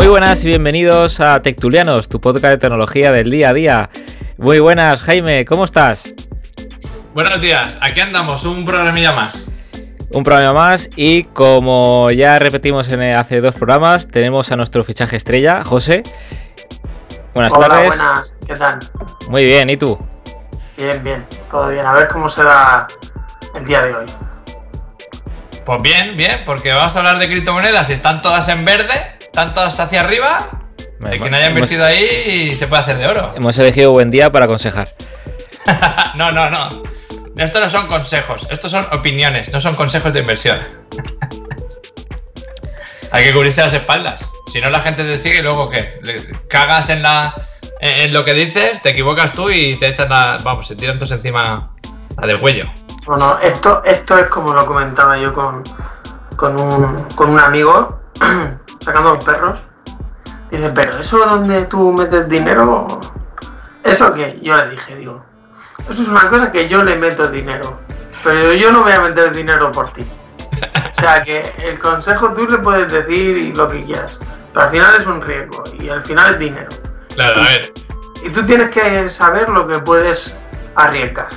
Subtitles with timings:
[0.00, 3.90] Muy buenas y bienvenidos a Tectulianos, tu podcast de tecnología del día a día.
[4.38, 6.14] Muy buenas, Jaime, ¿cómo estás?
[7.12, 9.52] Buenos días, aquí andamos, un programilla más.
[10.10, 15.16] Un programa más y como ya repetimos en hace dos programas, tenemos a nuestro fichaje
[15.16, 16.02] estrella, José.
[17.34, 17.88] Buenas Hola, tardes.
[17.88, 18.78] buenas, ¿qué tal?
[19.28, 19.98] Muy bien, ¿y tú?
[20.78, 21.84] Bien, bien, todo bien.
[21.84, 22.86] A ver cómo será
[23.54, 24.06] el día de hoy.
[25.70, 29.54] Pues bien, bien, porque vamos a hablar de criptomonedas y están todas en verde, están
[29.54, 30.50] todas hacia arriba.
[30.98, 33.32] Vale, El que no haya hemos- invertido ahí se puede hacer de oro.
[33.36, 34.88] Hemos elegido buen día para aconsejar.
[36.16, 36.68] no, no, no.
[37.36, 40.58] Esto no son consejos, estos son opiniones, no son consejos de inversión.
[43.12, 44.28] Hay que cubrirse las espaldas.
[44.52, 46.00] Si no, la gente te sigue y luego ¿qué?
[46.48, 47.32] Cagas en la
[47.80, 50.36] en lo que dices, te equivocas tú y te echan la.
[50.42, 51.76] Vamos, se tiran todos encima
[52.20, 52.64] la del cuello.
[53.06, 55.62] Bueno, esto, esto es como lo comentaba yo con,
[56.36, 58.00] con, un, con un amigo,
[58.84, 59.62] sacando los perros.
[60.50, 63.00] Dice, pero ¿eso donde tú metes dinero?
[63.84, 64.38] ¿Eso qué?
[64.42, 65.24] Yo le dije, digo,
[65.88, 67.78] eso es una cosa que yo le meto dinero,
[68.22, 70.06] pero yo no voy a meter dinero por ti.
[70.90, 74.20] O sea que el consejo tú le puedes decir lo que quieras,
[74.52, 76.68] pero al final es un riesgo y al final es dinero.
[77.14, 77.72] Claro, a ver.
[78.22, 80.38] Y tú tienes que saber lo que puedes
[80.74, 81.28] arriesgar.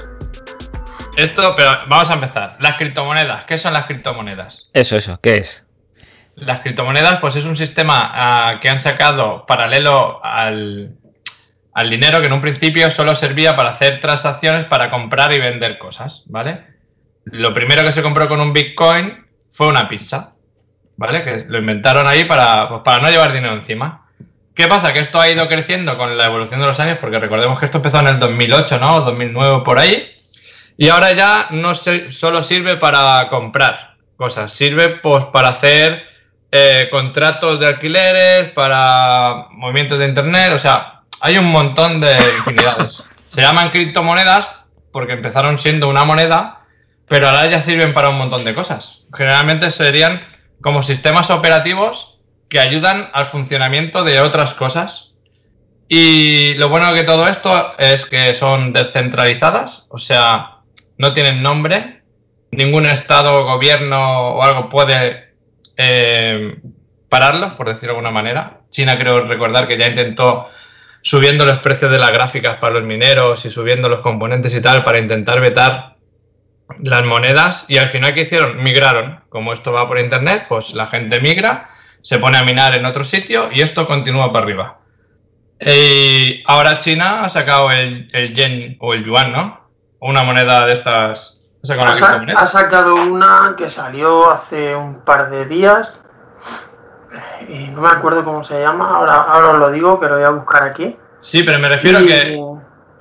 [1.16, 2.58] Esto, pero vamos a empezar.
[2.60, 3.44] Las criptomonedas.
[3.44, 4.70] ¿Qué son las criptomonedas?
[4.74, 5.66] Eso, eso, ¿qué es?
[6.36, 10.96] Las criptomonedas, pues es un sistema ah, que han sacado paralelo al,
[11.74, 15.78] al dinero que en un principio solo servía para hacer transacciones para comprar y vender
[15.78, 16.66] cosas, ¿vale?
[17.26, 20.34] Lo primero que se compró con un Bitcoin fue una pizza,
[20.98, 21.24] ¿vale?
[21.24, 24.08] Que lo inventaron ahí para, pues, para no llevar dinero encima.
[24.56, 24.94] ¿Qué pasa?
[24.94, 27.78] Que esto ha ido creciendo con la evolución de los años, porque recordemos que esto
[27.78, 29.02] empezó en el 2008, ¿no?
[29.02, 30.13] 2009 por ahí.
[30.78, 36.04] Y ahora ya no se- solo sirve para comprar cosas, sirve pues para hacer
[36.52, 43.04] eh, contratos de alquileres, para movimientos de internet, o sea, hay un montón de infinidades.
[43.30, 44.48] Se llaman criptomonedas
[44.92, 46.62] porque empezaron siendo una moneda,
[47.08, 49.06] pero ahora ya sirven para un montón de cosas.
[49.16, 50.22] Generalmente serían
[50.62, 52.20] como sistemas operativos
[52.50, 55.14] que ayudan al funcionamiento de otras cosas.
[55.90, 60.53] Y lo bueno de todo esto es que son descentralizadas, o sea,
[60.98, 62.02] no tienen nombre,
[62.52, 65.34] ningún estado, gobierno o algo puede
[65.78, 66.58] eh,
[67.10, 68.62] pararlos, por decirlo de alguna manera.
[68.70, 70.48] China creo recordar que ya intentó
[71.02, 74.84] subiendo los precios de las gráficas para los mineros y subiendo los componentes y tal
[74.84, 75.98] para intentar vetar
[76.82, 78.64] las monedas y al final ¿qué hicieron?
[78.64, 79.20] Migraron.
[79.30, 81.70] Como esto va por internet, pues la gente migra,
[82.02, 84.80] se pone a minar en otro sitio y esto continúa para arriba.
[85.60, 89.63] Y ahora China ha sacado el, el yen o el yuan, ¿no?
[90.06, 91.40] Una moneda de estas.
[91.64, 92.40] Ha sacado una Ha, sa- criptomoneda.
[92.40, 96.04] ha sacado una que salió hace un par de días.
[97.48, 100.24] Y no me acuerdo cómo se llama, ahora, ahora os lo digo, que lo voy
[100.24, 100.98] a buscar aquí.
[101.22, 102.40] Sí, pero me refiero Y- que,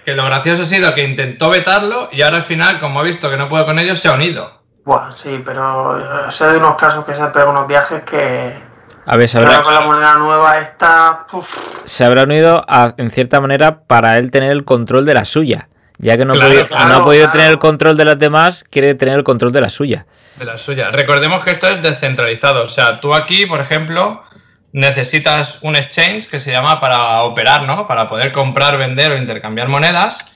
[0.04, 3.30] que lo gracioso ha sido que intentó vetarlo y ahora al final, como ha visto
[3.30, 4.62] que no puede con ellos, se ha unido.
[4.84, 8.62] Buah, sí, pero eh, sé de unos casos que se han pegado unos viajes que,
[9.06, 11.26] A ver, se con la moneda nueva esta.
[11.32, 11.48] uf,
[11.84, 15.68] se habrá unido a- en cierta manera para él tener el control de la suya.
[15.98, 17.32] Ya que no, ha Claro, podido, claro, no ha podido claro.
[17.38, 20.06] tener el control de las demás, quiere tener el control de la suya.
[20.36, 20.90] De la suya.
[20.90, 22.62] Recordemos que esto es descentralizado.
[22.62, 24.22] O sea, tú aquí, por ejemplo,
[24.72, 27.86] necesitas un exchange que se llama para operar, ¿no?
[27.86, 30.26] Para poder comprar, vender o intercambiar monedas.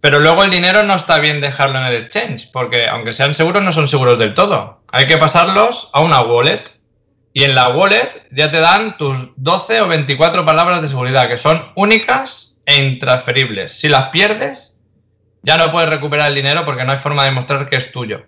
[0.00, 3.62] Pero luego el dinero no está bien dejarlo en el exchange, porque aunque sean seguros,
[3.62, 4.80] no son seguros del todo.
[4.92, 6.64] hay que pasarlos a una wallet.
[7.34, 11.36] Y en la wallet ya te dan tus 12 o 24 palabras de seguridad, que
[11.36, 13.72] son únicas e intransferibles.
[13.78, 14.71] Si las pierdes,
[15.42, 18.26] ya no puedes recuperar el dinero porque no hay forma de demostrar que es tuyo.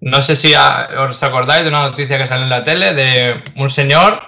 [0.00, 3.68] No sé si os acordáis de una noticia que salió en la tele de un
[3.68, 4.22] señor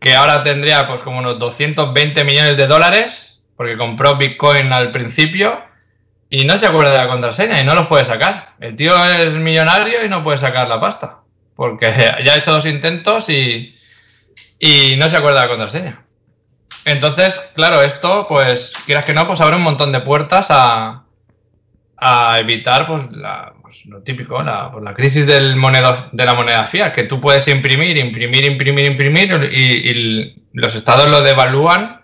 [0.00, 5.60] que ahora tendría pues como unos 220 millones de dólares porque compró Bitcoin al principio
[6.30, 8.54] y no se acuerda de la contraseña y no los puede sacar.
[8.60, 11.18] El tío es millonario y no puede sacar la pasta
[11.60, 11.92] porque
[12.24, 13.76] ya ha hecho dos intentos y,
[14.58, 16.04] y no se acuerda de la contraseña.
[16.86, 21.04] Entonces, claro, esto, pues, quieras que no, pues abre un montón de puertas a,
[22.00, 26.66] a evitar pues, la, pues, lo típico, la, pues, crisis del monedo, de la moneda
[26.66, 32.00] fiat, que tú puedes imprimir, imprimir, imprimir, imprimir y, y los estados lo devalúan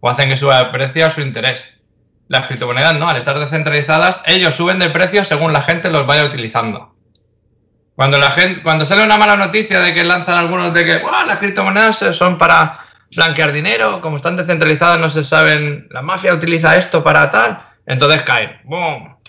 [0.00, 1.78] o hacen que suba el precio a su interés.
[2.28, 6.24] Las criptomonedas no, al estar descentralizadas, ellos suben de precio según la gente los vaya
[6.24, 6.94] utilizando.
[7.96, 11.26] Cuando la gente, cuando sale una mala noticia de que lanzan algunos de que "Buah,
[11.26, 12.78] las criptomonedas son para
[13.14, 18.22] blanquear dinero, como están descentralizadas no se saben, la mafia utiliza esto para tal, entonces
[18.22, 18.60] caen.
[18.64, 19.19] ¡Bum!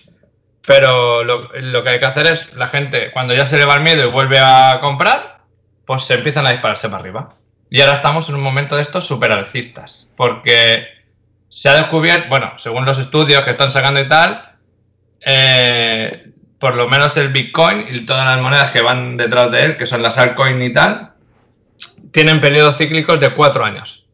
[0.66, 3.82] Pero lo, que hay que hacer es, la gente, cuando ya se le va el
[3.82, 5.42] miedo y vuelve a comprar,
[5.86, 7.30] pues se empiezan a dispararse para arriba.
[7.70, 10.86] Y ahora estamos en un momento de estos super alcistas, porque
[11.50, 14.56] se ha descubierto, bueno, según los estudios que están sacando y tal,
[15.22, 19.78] eh, por lo menos el Bitcoin y todas las monedas que van detrás de él,
[19.78, 21.14] que son las altcoins y tal,
[22.12, 24.06] tienen periodos cíclicos de cuatro años.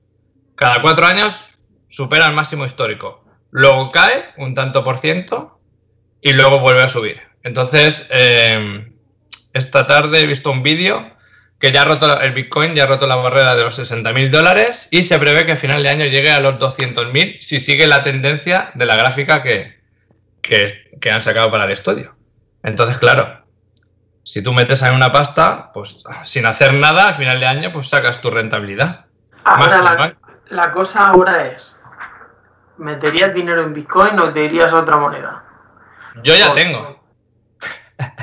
[0.56, 1.44] Cada cuatro años
[1.90, 3.24] supera el máximo histórico.
[3.52, 5.57] Luego cae un tanto por ciento
[6.22, 7.22] y luego vuelve a subir.
[7.44, 8.92] Entonces, eh,
[9.54, 11.18] esta tarde he visto un vídeo
[11.60, 14.30] que ya ha roto el Bitcoin, ya ha roto la barrera de los 60 mil
[14.30, 17.60] dólares y se prevé que a final de año llegue a los 200 mil si
[17.60, 19.78] sigue la tendencia de la gráfica que,
[20.42, 22.16] que, que han sacado para el estudio.
[22.64, 23.44] Entonces, claro,
[24.24, 27.90] si tú metes ahí una pasta, pues sin hacer nada, al final de año, pues
[27.90, 29.06] sacas tu rentabilidad.
[29.46, 30.16] Ahora la,
[30.50, 31.80] la cosa ahora es,
[32.78, 35.47] ¿meterías dinero en Bitcoin o te irías a otra moneda?
[36.24, 37.00] Yo ya tengo.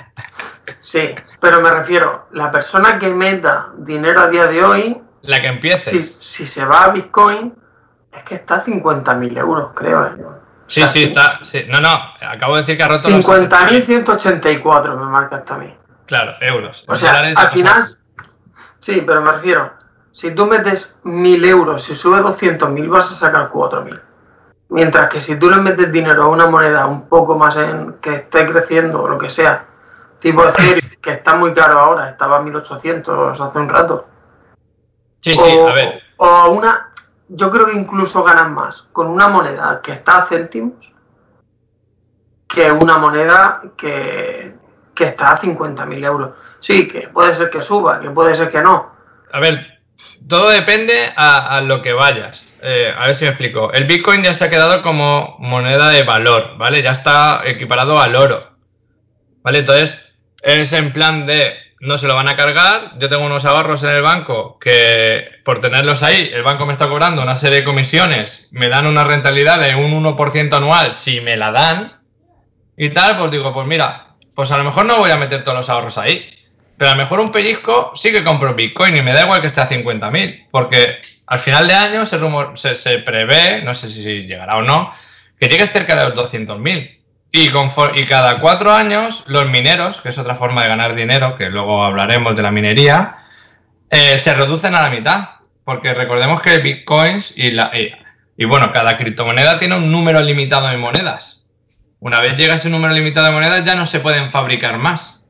[0.81, 5.47] Sí, pero me refiero, la persona que meta dinero a día de hoy, La que
[5.49, 5.91] empiece.
[5.91, 7.55] si, si se va a Bitcoin,
[8.13, 10.07] es que está a 50.000 euros, creo.
[10.07, 10.13] ¿eh?
[10.67, 11.39] sí, o sea, sí, está.
[11.43, 11.65] sí.
[11.69, 11.89] No, no,
[12.21, 13.87] acabo de decir que ha roto los 60.000.
[13.87, 15.75] 50.184 me marca hasta a mí.
[16.07, 16.85] Claro, euros.
[16.87, 17.83] O sea, al final,
[18.79, 19.73] sí, pero me refiero,
[20.13, 24.01] si tú metes 1.000 euros, si sube 200.000 vas a sacar 4.000.
[24.75, 28.17] Mientras que si tú le metes dinero a una moneda un poco más en que
[28.17, 29.67] esté creciendo o lo que sea,
[30.19, 34.09] tipo Ethereum, que está muy caro ahora, estaba a 1.800 hace un rato.
[35.21, 36.03] Sí, sí, a ver.
[36.17, 36.93] o una,
[37.29, 40.93] yo creo que incluso ganan más con una moneda que está a céntimos
[42.49, 44.57] que una moneda que,
[44.93, 46.31] que está a 50.000 euros.
[46.59, 48.91] Sí, que puede ser que suba, que puede ser que no.
[49.33, 49.74] A ver,
[50.29, 52.57] todo depende a, lo que vayas.
[52.63, 53.73] Eh, a ver si me explico.
[53.73, 56.83] El Bitcoin ya se ha quedado como moneda de valor, ¿vale?
[56.83, 58.57] Ya está equiparado al oro.
[59.43, 59.61] ¿Vale?
[59.61, 60.03] Entonces,
[60.43, 62.93] es en plan de no se lo van a cargar.
[62.99, 66.89] Yo tengo unos ahorros en el banco que por tenerlos ahí, el banco me está
[66.89, 71.37] cobrando una serie de comisiones, me dan una rentabilidad de un 1% anual si me
[71.37, 72.01] la dan
[72.77, 75.59] y tal, pues digo, pues mira, pues a lo mejor no voy a meter todos
[75.59, 76.27] los ahorros ahí.
[76.77, 79.47] Pero a lo mejor un pellizco sí que compro Bitcoin y me da igual que
[79.47, 83.89] esté a 50.000, porque al final de año se, rumor- se, se prevé, no sé
[83.89, 84.93] si, llegará o no,
[85.39, 86.99] que llegue cerca de los 200.000.
[87.33, 87.51] Y,
[88.01, 91.85] y cada cuatro años los mineros, que es otra forma de ganar dinero, que luego
[91.85, 93.07] hablaremos de la minería,
[93.91, 95.29] eh, se reducen a la mitad.
[95.65, 97.71] Porque recordemos que Bitcoins y, la,
[98.37, 101.47] y bueno, cada criptomoneda tiene un número limitado de monedas.
[102.01, 105.24] Una vez llega ese número limitado de monedas ya no se pueden fabricar más.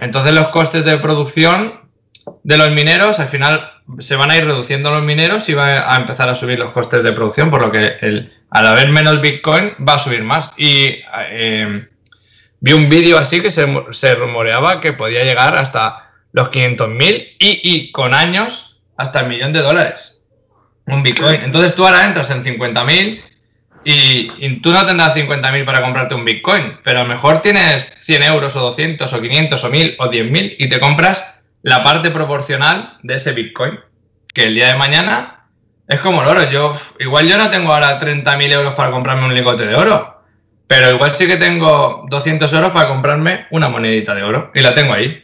[0.00, 1.80] Entonces los costes de producción
[2.42, 5.96] de los mineros al final se van a ir reduciendo los mineros y va a
[5.96, 9.74] empezar a subir los costes de producción, por lo que el, al haber menos Bitcoin
[9.86, 10.50] va a subir más.
[10.56, 10.98] Y
[11.30, 11.86] eh,
[12.60, 17.92] vi un vídeo así que se, rumoreaba que podía llegar hasta los 500.000 y, y
[17.92, 20.18] con años hasta el millón de dólares.
[20.86, 21.42] Un Bitcoin.
[21.42, 23.22] Entonces tú ahora entras en 50.000
[23.88, 28.22] y, tú no tendrás 50.000 para comprarte un Bitcoin, pero a lo mejor tienes 100
[28.24, 31.24] euros o 200 o 500 o 1000 o 10.000 y te compras
[31.62, 33.78] la parte proporcional de ese Bitcoin,
[34.34, 35.44] que el día de mañana
[35.86, 36.50] es como el oro.
[36.50, 40.20] Yo, igual yo no tengo ahora 30.000 euros para comprarme un lingote de oro,
[40.66, 44.74] pero igual sí que tengo 200 euros para comprarme una monedita de oro y la
[44.74, 45.22] tengo ahí.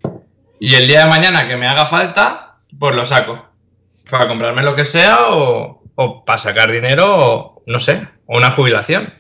[0.61, 3.45] Y el día de mañana que me haga falta, pues lo saco.
[4.09, 8.51] Para comprarme lo que sea o, o para sacar dinero o no sé, o una
[8.51, 9.13] jubilación.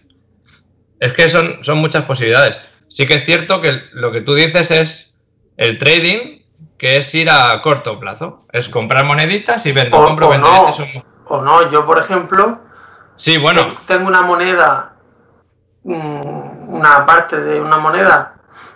[1.01, 2.61] Es que son, son muchas posibilidades.
[2.89, 5.15] Sí que es cierto que lo que tú dices es
[5.57, 6.43] el trading,
[6.79, 8.47] que es ir a corto plazo.
[8.53, 10.49] Es comprar moneditas y vendo, O- compro, o vendo.
[10.49, 10.69] no.
[10.69, 12.61] Este es un- O no, yo por ejemplo,
[13.17, 14.95] Sí, bueno, Tengo- Tengo una moneda,
[15.85, 18.35] mm, una parte de una moneda,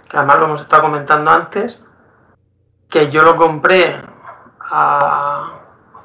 [0.09, 1.83] que además lo hemos estado comentando antes,
[2.89, 3.97] que yo lo compré
[4.61, 5.26] a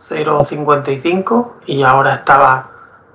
[0.09, 2.71] 0,55 y ahora estaba,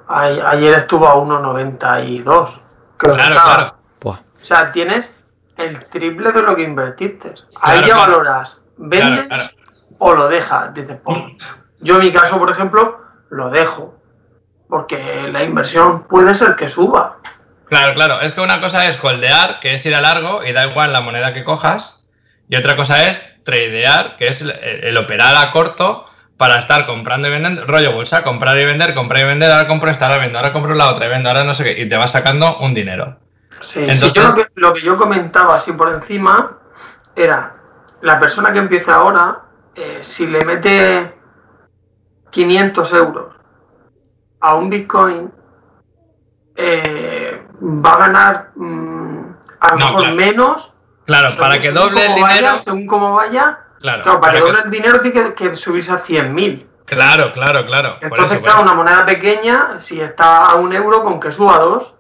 [0.09, 2.61] ayer estuvo a 1,92.
[2.97, 3.76] Creo que claro, claro.
[4.02, 5.19] O sea, tienes
[5.57, 7.35] el triple de lo que invertiste.
[7.61, 8.12] Ahí Claro, ya claro.
[8.12, 9.57] valoras, vendes Claro, claro.
[9.99, 10.73] o lo dejas.
[10.75, 11.19] Dices, pues,
[11.81, 13.00] yo en mi caso, por ejemplo,
[13.31, 13.95] lo dejo.
[14.69, 17.19] Porque la inversión puede ser que suba.
[17.69, 18.21] Claro, claro.
[18.21, 21.00] Es que una cosa es holdear, que es ir a largo y da igual la
[21.00, 22.05] moneda que cojas.
[22.49, 27.28] Y otra cosa es tradear, que es el, el operar a corto para estar comprando
[27.28, 27.66] y vendiendo.
[27.66, 29.50] Rollo bolsa, comprar y vender, comprar y vender.
[29.50, 31.81] Ahora compro esta, ahora vendo, ahora compro la otra y vendo, ahora no sé qué.
[31.83, 33.16] Y te vas sacando un dinero.
[33.61, 36.59] Sí, Entonces- sí, yo lo, que, lo que yo comentaba así por encima
[37.14, 37.55] era
[38.02, 39.43] la persona que empieza ahora,
[39.75, 41.14] eh, si le mete
[42.31, 43.35] 500 euros
[44.40, 45.33] a un Bitcoin,
[46.57, 50.16] eh, va a ganar mm, a lo No, mejor claro.
[50.16, 50.73] menos.
[51.07, 52.47] Claro, para que doble el dinero.
[52.49, 55.92] Vaya, según cómo vaya, Claro, claro, para que doble el dinero tiene que, que subirse
[55.92, 56.66] a 100.000.
[56.87, 57.99] claro, claro, claro.
[58.00, 58.66] Entonces, eso, claro, eso.
[58.66, 61.95] una moneda pequeña, si está a un euro, con que suba a dos,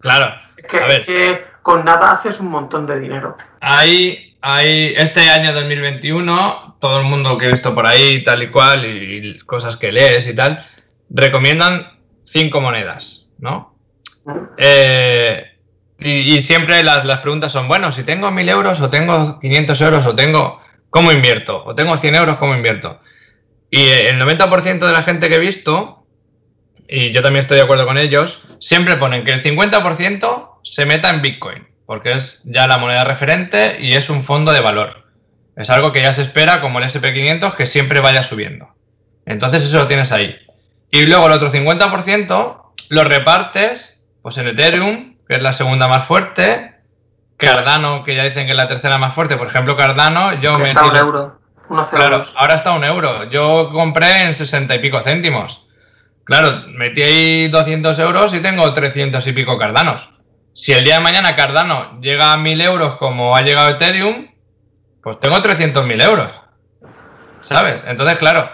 [0.00, 0.34] Claro.
[0.56, 1.00] es que, A ver.
[1.00, 3.36] es que con nada haces un montón de dinero.
[3.60, 8.50] Hay, hay, este año 2021, todo el mundo que he visto por ahí, tal y
[8.50, 10.66] cual, y, y cosas que lees y tal,
[11.10, 13.76] recomiendan cinco monedas, ¿no?
[14.56, 15.44] Eh,
[15.98, 19.80] y, y siempre las, las preguntas son, bueno, si tengo 1000 euros o tengo 500
[19.82, 20.61] euros o tengo,
[20.92, 21.64] ¿cómo invierto?
[21.64, 23.00] O tengo 100 euros, ¿cómo invierto?
[23.70, 26.06] Y el 90% de la gente que he visto,
[26.86, 31.08] y yo también estoy de acuerdo con ellos, siempre ponen que el 50% se meta
[31.08, 35.08] en Bitcoin, porque es ya la moneda referente y es un fondo de valor.
[35.56, 38.68] Es algo que ya se espera, como el SP500, que siempre vaya subiendo.
[39.24, 40.36] Entonces eso lo tienes ahí.
[40.90, 46.04] Y luego el otro 50% lo repartes pues en Ethereum, que es la segunda más
[46.04, 46.71] fuerte,
[47.46, 49.36] Cardano, que ya dicen que es la tercera más fuerte.
[49.36, 51.38] Por ejemplo, Cardano, yo que me está un euro.
[51.68, 51.90] 1,02.
[51.90, 53.30] Claro, ahora está un euro.
[53.30, 55.66] Yo compré en 60 y pico céntimos.
[56.24, 60.10] Claro, metí ahí 200 euros y tengo 300 y pico cardanos.
[60.54, 64.28] Si el día de mañana Cardano llega a 1000 euros como ha llegado Ethereum,
[65.02, 66.40] pues tengo 300.000 euros.
[67.40, 67.82] ¿Sabes?
[67.86, 68.48] Entonces, claro,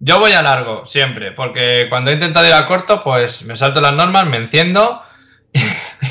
[0.00, 3.80] yo voy a largo siempre, porque cuando he intentado ir a corto, pues me salto
[3.80, 5.02] las normas, me enciendo
[5.52, 5.60] y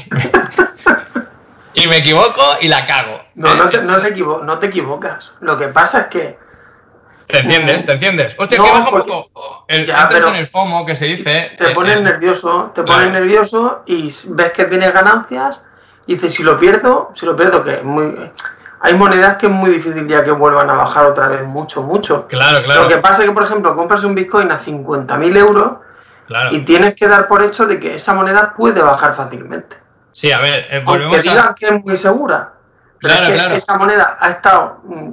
[0.10, 0.32] me
[1.84, 3.22] equivoco y la cago.
[3.36, 5.36] No, no te, Eh, no, te equivo- no te equivocas.
[5.41, 6.38] Lo que pasa es que
[7.27, 8.36] Te enciendes, te enciendes.
[8.38, 9.65] Hostia, No, que baja un poco.
[9.67, 11.51] El, Ya, entras en el FOMO que se dice.
[11.58, 13.00] te eh, pones eh, nervioso, te claro.
[13.00, 15.65] pones nervioso y ves que tienes ganancias
[16.05, 18.32] y dices, si lo pierdo, si lo pierdo, que es muy...
[18.82, 22.27] Hay monedas que es muy difícil ya que vuelvan a bajar otra vez mucho, mucho.
[22.27, 22.84] Claro, claro.
[22.84, 25.77] Lo que pasa es que, por ejemplo, compras un Bitcoin a 50.000 euros
[26.27, 26.53] claro.
[26.53, 29.77] y tienes que dar por hecho de que esa moneda puede bajar fácilmente.
[30.16, 31.56] Sí, a ver, eh, Aunque volvemos digan a.
[31.56, 32.54] que es muy segura.
[33.02, 33.56] Pero Claro, es que claro.
[33.56, 34.80] esa moneda ha estado.
[34.86, 35.12] mm,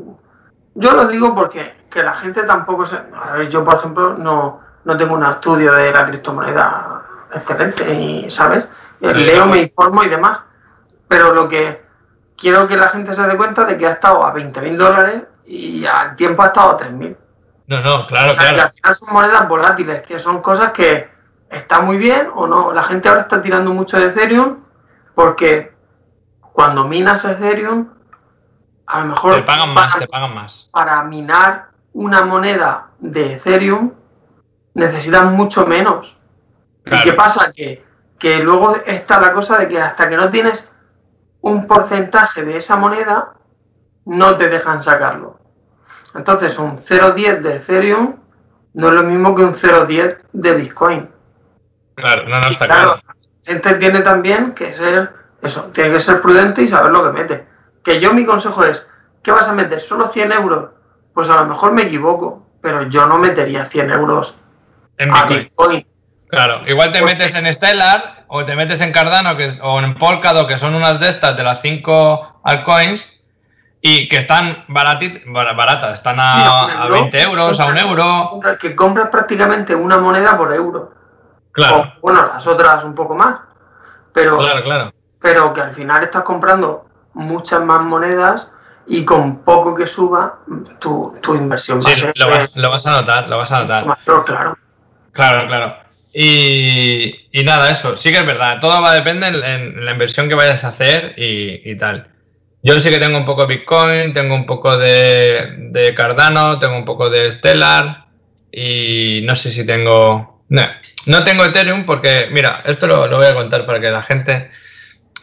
[0.76, 2.96] Yo lo digo porque que la gente tampoco se.
[3.20, 7.02] A ver, yo por ejemplo no, no tengo un estudio de la criptomoneda
[7.34, 8.64] excelente, y, ¿sabes?
[9.00, 10.38] Eh, Leo, me informo y demás.
[11.08, 11.82] Pero lo que
[12.36, 15.84] quiero que la gente se dé cuenta de que ha estado a 20.000 dólares y
[15.84, 17.16] al tiempo ha estado a 3.000.
[17.66, 18.68] No, no, claro, O sea, que claro.
[18.68, 21.10] al final son monedas volátiles, que son cosas que
[21.50, 22.72] están muy bien o no.
[22.72, 24.61] La gente ahora está tirando mucho de Ethereum
[25.14, 25.72] porque
[26.40, 27.88] cuando minas Ethereum,
[28.86, 30.68] a lo mejor Te pagan más, para, te pagan más.
[30.72, 33.92] para minar una moneda de Ethereum
[34.74, 36.18] necesitas mucho menos.
[36.84, 37.02] Claro.
[37.02, 37.52] ¿Y qué pasa?
[37.54, 37.84] Que,
[38.18, 40.70] que luego está la cosa de que hasta que no tienes
[41.40, 43.34] un porcentaje de esa moneda,
[44.04, 45.38] no te dejan sacarlo.
[46.14, 48.16] Entonces, un 0.10 de Ethereum
[48.74, 51.10] no es lo mismo que un 0.10 de Bitcoin.
[51.94, 53.18] Claro, no, no está claro, claro.
[53.44, 57.18] La gente tiene también que ser, eso, tiene que ser prudente y saber lo que
[57.18, 57.46] mete.
[57.84, 58.86] Que yo mi consejo es,
[59.22, 59.80] ¿qué vas a meter?
[59.80, 60.70] ¿Solo 100 euros?
[61.14, 64.40] Pues a lo mejor me equivoco, pero yo no metería 100 euros
[64.98, 65.38] En a Bitcoin.
[65.40, 65.86] Bitcoin.
[66.28, 69.78] Claro, igual te Porque- metes en Stellar o te metes en Cardano que es- o
[69.80, 73.20] en Polkadot, que son unas de estas de las 5 altcoins
[73.82, 76.94] y que están baratit, baratas, están a, a euro.
[76.94, 78.40] 20 euros, a un euro.
[78.60, 80.94] Que compras prácticamente una moneda por euro.
[81.52, 83.40] Claro, O, bueno, las otras un poco más.
[84.12, 84.94] Pero, claro, claro.
[85.20, 88.52] pero que al final estás comprando muchas más monedas
[88.86, 90.38] y con poco que suba,
[90.80, 93.52] tu, tu inversión va Sí, a ser lo vas, lo vas a notar, lo vas
[93.52, 93.86] a notar.
[93.86, 94.58] mayor, claro.
[95.12, 95.76] Claro, claro.
[96.14, 98.58] Y, y nada, eso, sí que es verdad.
[98.60, 99.44] Todo va a depender en,
[99.78, 102.08] en la inversión que vayas a hacer y, y tal.
[102.62, 106.76] Yo sí que tengo un poco de Bitcoin, tengo un poco de, de Cardano, tengo
[106.76, 108.06] un poco de Stellar
[108.50, 110.31] y no sé si tengo...
[110.52, 110.68] No,
[111.06, 114.50] no tengo Ethereum porque, mira, esto lo, voy a contar para que la gente...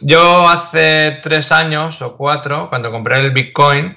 [0.00, 3.96] Yo hace tres años o cuatro, cuando compré el Bitcoin,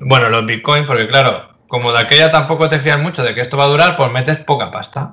[0.00, 3.56] bueno, los Bitcoin, porque claro, como de aquella tampoco te fías mucho de que esto
[3.56, 5.12] va a durar, pues metes poca pasta.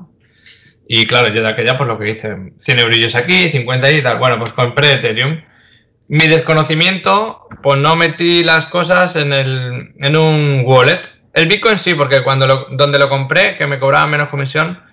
[0.87, 4.17] Y claro, yo de aquella, pues lo que hice, 100 eurillos aquí, 50 y tal.
[4.17, 5.41] Bueno, pues compré Ethereum.
[6.07, 11.01] Mi desconocimiento, pues no metí las cosas en, el, en un wallet.
[11.33, 14.88] El Bitcoin sí, porque cuando lo, donde lo compré, que me cobraba menos comisión,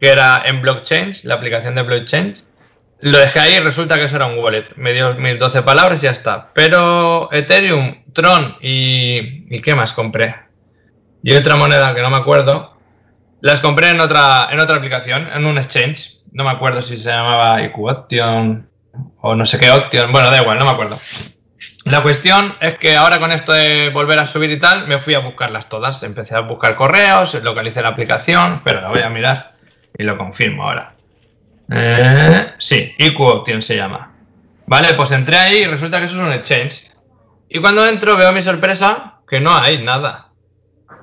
[0.00, 2.34] que era en blockchain, la aplicación de blockchain,
[3.00, 4.64] lo dejé ahí y resulta que eso era un wallet.
[4.76, 6.50] Me dio mis 12 palabras y ya está.
[6.54, 9.44] Pero Ethereum, Tron y.
[9.54, 10.34] ¿Y qué más compré?
[11.22, 12.76] Y otra moneda que no me acuerdo.
[13.40, 16.20] Las compré en otra, en otra aplicación, en un exchange.
[16.32, 18.68] No me acuerdo si se llamaba IQ Option
[19.20, 20.10] o no sé qué Option.
[20.10, 20.98] Bueno, da igual, no me acuerdo.
[21.84, 25.14] La cuestión es que ahora con esto de volver a subir y tal, me fui
[25.14, 26.02] a buscarlas todas.
[26.02, 29.55] Empecé a buscar correos, localicé la aplicación, pero la voy a mirar
[29.98, 30.94] y lo confirmo ahora.
[31.70, 34.12] Eh, sí, IQ Option se llama.
[34.66, 36.90] Vale, pues entré ahí y resulta que eso es un exchange.
[37.48, 40.28] Y cuando entro veo mi sorpresa que no hay nada.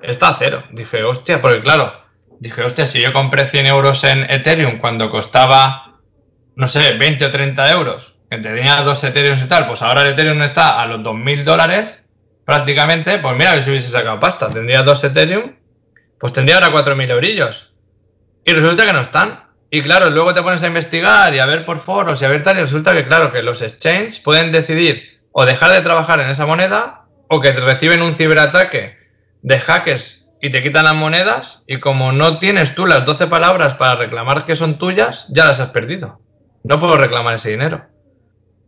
[0.01, 0.63] Está a cero.
[0.71, 1.93] Dije, hostia, porque claro,
[2.39, 5.97] dije, hostia, si yo compré 100 euros en Ethereum cuando costaba,
[6.55, 10.07] no sé, 20 o 30 euros, que tenía dos Ethereum y tal, pues ahora el
[10.09, 12.03] Ethereum está a los 2.000 dólares
[12.45, 15.53] prácticamente, pues mira, si hubiese sacado pasta, tendría dos Ethereum,
[16.19, 17.73] pues tendría ahora 4.000 eurillos.
[18.45, 19.43] Y resulta que no están.
[19.69, 22.43] Y claro, luego te pones a investigar y a ver por foros y a ver
[22.43, 26.29] tal, y resulta que, claro, que los exchanges pueden decidir o dejar de trabajar en
[26.29, 28.97] esa moneda o que reciben un ciberataque
[29.41, 33.73] de hackers y te quitan las monedas y como no tienes tú las 12 palabras
[33.73, 36.19] para reclamar que son tuyas, ya las has perdido.
[36.63, 37.85] No puedo reclamar ese dinero.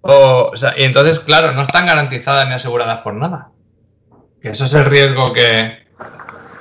[0.02, 3.50] O, o sea, y entonces, claro, no están garantizadas ni aseguradas por nada.
[4.42, 5.86] Que eso es el riesgo que,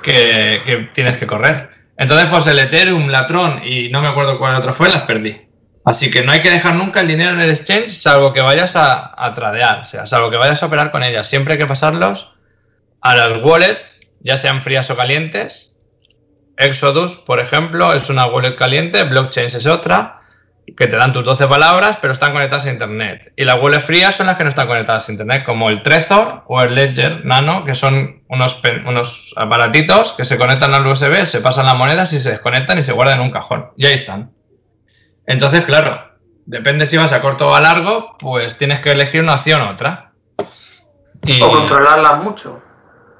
[0.03, 1.74] que tienes que correr.
[1.97, 5.41] Entonces, pues el Ethereum, la Tron y no me acuerdo cuál otro fue, las perdí.
[5.85, 8.75] Así que no hay que dejar nunca el dinero en el exchange, salvo que vayas
[8.75, 11.27] a, a tradear, o sea, salvo que vayas a operar con ellas.
[11.27, 12.33] Siempre hay que pasarlos
[13.01, 15.77] a las wallets, ya sean frías o calientes.
[16.57, 20.21] Exodus, por ejemplo, es una wallet caliente, Blockchain es otra,
[20.77, 23.31] que te dan tus 12 palabras, pero están conectadas a Internet.
[23.35, 26.43] Y las wallets frías son las que no están conectadas a Internet, como el Trezor
[26.47, 31.39] o el Ledger Nano, que son unos, unos aparatitos que se conectan al USB, se
[31.41, 33.71] pasan las monedas y se desconectan y se guardan en un cajón.
[33.77, 34.31] Y ahí están.
[35.27, 36.11] Entonces, claro,
[36.45, 39.69] depende si vas a corto o a largo, pues tienes que elegir una opción u
[39.69, 40.11] otra.
[41.23, 42.61] Y, O controlarlas mucho.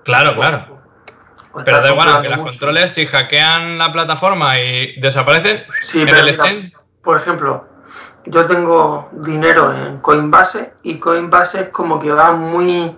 [0.03, 0.75] claro, claro.
[1.63, 2.49] Pero da igual, aunque controlando las mucho.
[2.51, 6.73] controles, si hackean la plataforma y desaparecen Sí, en pero el exchange,
[7.05, 7.67] por ejemplo,
[8.25, 12.97] yo tengo dinero en Coinbase y Coinbase es como que va muy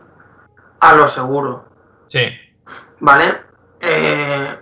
[0.80, 1.66] a lo seguro,
[2.08, 2.26] sí,
[3.00, 3.42] ¿vale?
[3.82, 4.58] Eh,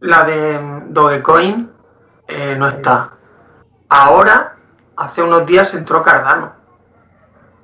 [0.00, 1.70] la de Dogecoin
[2.28, 3.10] eh, no está.
[3.90, 4.56] Ahora,
[4.96, 6.54] hace unos días entró Cardano.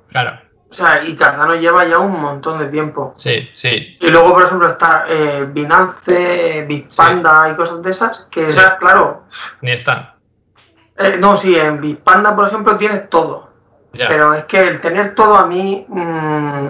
[0.09, 3.13] claro, O sea, y Cardano lleva ya un montón de tiempo.
[3.15, 8.41] sí, sí, Y luego, por ejemplo, está eh, Binance, Bitpanda y cosas de esas, que
[8.49, 8.57] Sí.
[8.59, 9.23] esas, claro.
[9.61, 10.14] ni están.
[10.97, 13.49] Eh, no, sí, en Bitpanda, por ejemplo, tienes todo.
[13.93, 14.07] Ya.
[14.07, 16.67] Pero es que el tener todo a mí mm,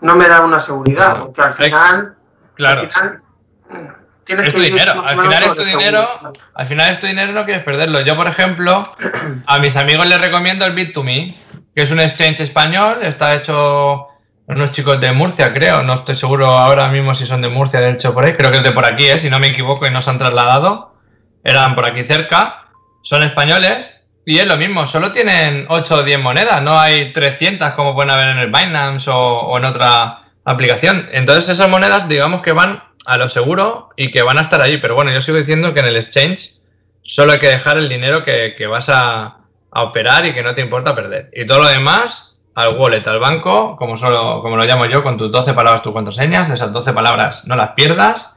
[0.00, 2.16] no me da una seguridad, porque al final,
[2.54, 2.80] Claro.
[2.80, 3.22] al final
[3.70, 3.76] mm,
[4.24, 5.02] tienes Es que tu dinero.
[5.04, 6.08] Al final es tu dinero.
[6.54, 8.00] Al final es tu dinero no quieres perderlo.
[8.00, 8.82] Yo, por ejemplo,
[9.46, 11.36] a mis amigos les recomiendo el Bit2Me,
[11.74, 13.00] que es un exchange español.
[13.02, 14.08] Está hecho
[14.46, 15.82] unos chicos de Murcia, creo.
[15.82, 18.34] No estoy seguro ahora mismo si son de Murcia, de hecho, por ahí.
[18.34, 19.18] Creo que es de por aquí, ¿eh?
[19.18, 20.94] si no me equivoco, y no se han trasladado.
[21.42, 22.63] Eran por aquí cerca.
[23.04, 24.00] Son españoles.
[24.26, 28.08] Y es lo mismo, solo tienen 8 o 10 monedas, no hay 300 como pueden
[28.08, 31.10] haber en el Binance o, en otra aplicación.
[31.12, 34.78] Entonces esas monedas digamos que van a lo seguro y que van a estar ahí.
[34.78, 36.54] Pero bueno, yo sigo diciendo que en el exchange
[37.02, 39.40] solo hay que dejar el dinero que, que vas a,
[39.70, 41.30] a operar y que no te importa perder.
[41.34, 45.18] Y todo lo demás al wallet, al banco, como, solo, como lo llamo yo, con
[45.18, 48.36] tus 12 palabras, tus contraseñas, esas 12 palabras no las pierdas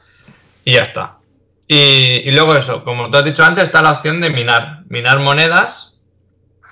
[0.64, 1.17] y ya está.
[1.68, 5.18] Y, y luego eso, como tú has dicho antes, está la opción de minar, minar
[5.18, 5.94] monedas,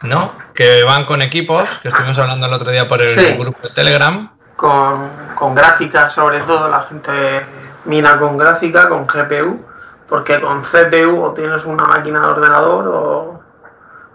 [0.03, 0.33] ¿no?
[0.55, 3.37] Que van con equipos, que estuvimos hablando el otro día por el Sí.
[3.39, 4.33] grupo de Telegram.
[4.57, 7.45] Con, con gráfica, sobre todo, la gente
[7.85, 9.65] mina con gráfica, con GPU,
[10.09, 13.43] porque con CPU o tienes una máquina de ordenador o,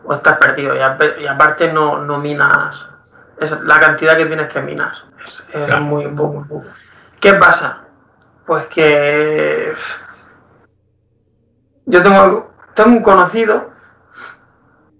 [0.04, 0.74] o estás perdido.
[0.76, 2.90] Y, aparte no, no minas,
[3.40, 4.94] es la cantidad que tienes que minar.
[5.24, 5.82] Es, es Claro.
[5.84, 6.64] muy poco.
[7.20, 7.84] ¿Qué pasa?
[8.48, 9.74] Pues que
[11.86, 13.70] yo tengo, tengo un conocido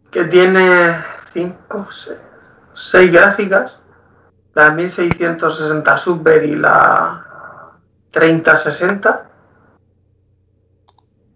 [0.10, 0.96] que tiene
[1.32, 1.88] 5,
[2.74, 3.82] 6 gráficas
[4.54, 7.72] la 1660 Super y la
[8.12, 9.30] 3060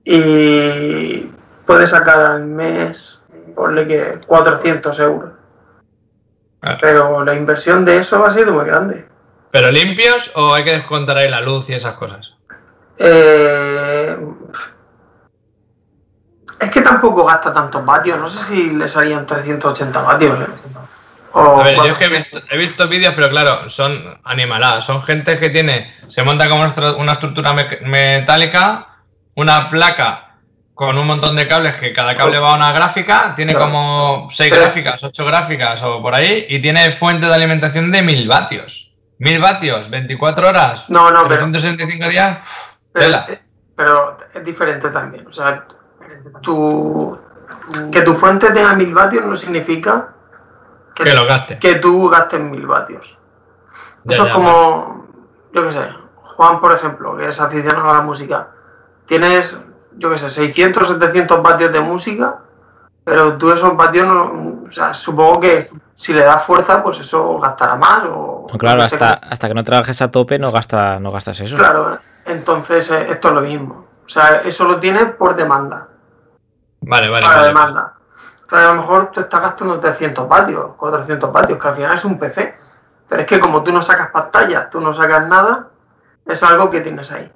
[0.04, 1.32] y
[1.66, 3.22] puedes sacar al mes,
[3.56, 5.32] ponle que 400 euros.
[6.62, 6.78] Ah.
[6.80, 9.08] Pero la inversión de eso ha sido muy grande.
[9.52, 12.36] ¿Pero limpios o hay que descontar ahí la luz y esas cosas?
[12.98, 14.18] Eh,
[16.60, 18.18] es que tampoco gasta tantos vatios.
[18.20, 20.40] No sé si le salían 380 vatios.
[20.40, 20.46] ¿eh?
[21.34, 22.32] O A ver, yo es que he 400.
[22.42, 24.86] visto, he visto vídeos, pero claro, son animaladas.
[24.86, 28.88] Son gente que tiene, se monta como una estru- una estructura me- metálica,
[29.36, 30.22] una placa
[30.74, 33.72] con un montón de cables que cada cable va a una gráfica, tiene Claro.
[33.72, 38.02] como seis Pero- gráficas, ocho gráficas o por ahí, y tiene fuente de alimentación de
[38.02, 38.94] mil vatios.
[39.20, 43.28] Mil vatios, 24 horas, No, no, pero- 365 días, uf, Pero, tela.
[43.76, 45.26] pero es diferente también.
[45.28, 45.66] O sea,
[46.42, 47.18] tu,
[47.92, 50.10] que tu fuente tenga mil vatios no significa
[50.94, 51.60] que, Que lo gaste.
[51.60, 53.18] que tú gastes mil vatios.
[54.06, 55.06] Ya, Eso ya, es como,
[55.54, 55.90] yo qué sé,
[56.24, 58.50] Juan, por ejemplo, que es aficionado a la música.
[59.06, 59.64] Tienes,
[59.98, 62.40] yo qué sé, 600, 700 vatios de música,
[63.04, 67.38] pero tú esos vatios, no, o sea, supongo que si le das fuerza, pues eso
[67.40, 68.04] gastará más.
[68.06, 71.56] O, No, claro, hasta, hasta que no trabajes a tope no, gasta, no gastas eso.
[71.56, 73.86] Claro, entonces eh, esto es lo mismo.
[74.06, 75.88] O sea, eso lo tienes por demanda,
[76.82, 77.48] Vale, vale, para vale.
[77.48, 77.94] demanda.
[78.42, 82.06] Entonces a lo mejor tú estás gastando 300 vatios, 400 vatios, que al final es
[82.06, 82.56] un PC.
[83.08, 85.68] Pero es que como tú no sacas pantallas, tú no sacas nada,
[86.26, 87.32] es algo que tienes ahí.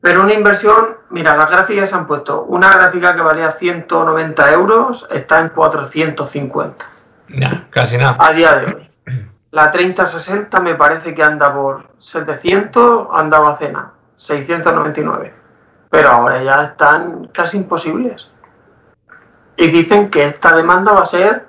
[0.00, 2.44] Pero una inversión, mira, las gráficas se han puesto.
[2.44, 6.86] Una gráfica que valía 190 euros está en 450
[7.28, 8.16] Ya, casi nada.
[8.18, 8.90] a día de hoy.
[9.50, 15.34] La 3060 me parece que anda por 700, andaba a cena, 699.
[15.90, 18.30] Pero ahora ya están casi imposibles.
[19.56, 21.48] Y dicen que esta demanda va a ser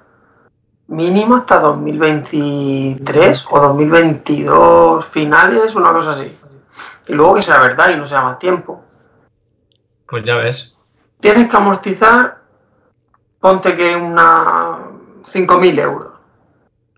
[0.88, 6.38] mínimo hasta 2023 o 2022 finales, una cosa así.
[7.08, 8.84] Y luego que sea verdad y no sea más tiempo.
[10.08, 10.76] Pues ya ves.
[11.20, 12.38] Tienes que amortizar,
[13.40, 14.80] ponte que una
[15.24, 16.14] 5.000 euros.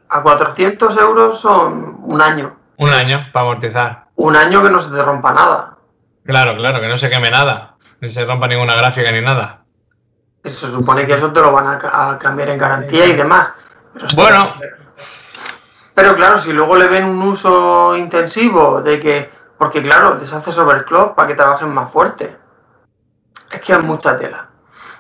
[0.09, 2.55] A 400 euros son un año.
[2.77, 4.05] Un año para amortizar.
[4.15, 5.77] Un año que no se te rompa nada.
[6.25, 7.75] Claro, claro, que no se queme nada.
[8.01, 9.63] Ni se rompa ninguna gráfica ni nada.
[10.43, 13.49] Se supone que eso te lo van a, ca- a cambiar en garantía y demás.
[13.93, 14.53] Pero Bueno.
[15.95, 19.29] Pero claro, si luego le ven un uso intensivo de que.
[19.57, 22.37] Porque claro, les haces overclock para que trabajen más fuerte.
[23.51, 24.47] Es que es mucha tela.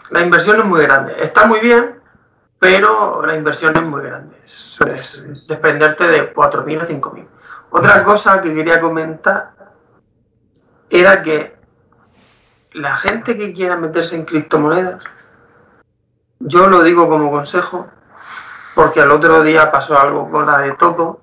[0.09, 1.15] La inversión es muy grande.
[1.19, 2.01] Está muy bien,
[2.59, 4.35] pero la inversión es muy grande.
[4.45, 4.77] Es,
[5.25, 7.27] es desprenderte de 4.000 a 5.000.
[7.69, 9.51] Otra cosa que quería comentar
[10.89, 11.55] era que
[12.73, 15.03] la gente que quiera meterse en criptomonedas,
[16.39, 17.87] yo lo digo como consejo,
[18.75, 21.21] porque al otro día pasó algo con la de Toco.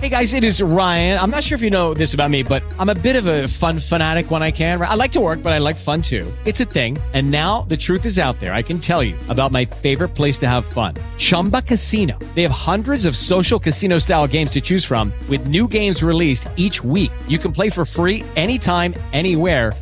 [0.00, 1.18] Hey guys, it is Ryan.
[1.18, 3.48] I'm not sure if you know this about me, but I'm a bit of a
[3.48, 4.80] fun fanatic when I can.
[4.80, 6.24] I like to work, but I like fun too.
[6.44, 6.98] It's a thing.
[7.14, 8.54] And now the truth is out there.
[8.54, 12.16] I can tell you about my favorite place to have fun Chumba Casino.
[12.36, 16.48] They have hundreds of social casino style games to choose from, with new games released
[16.54, 17.10] each week.
[17.26, 19.72] You can play for free anytime, anywhere.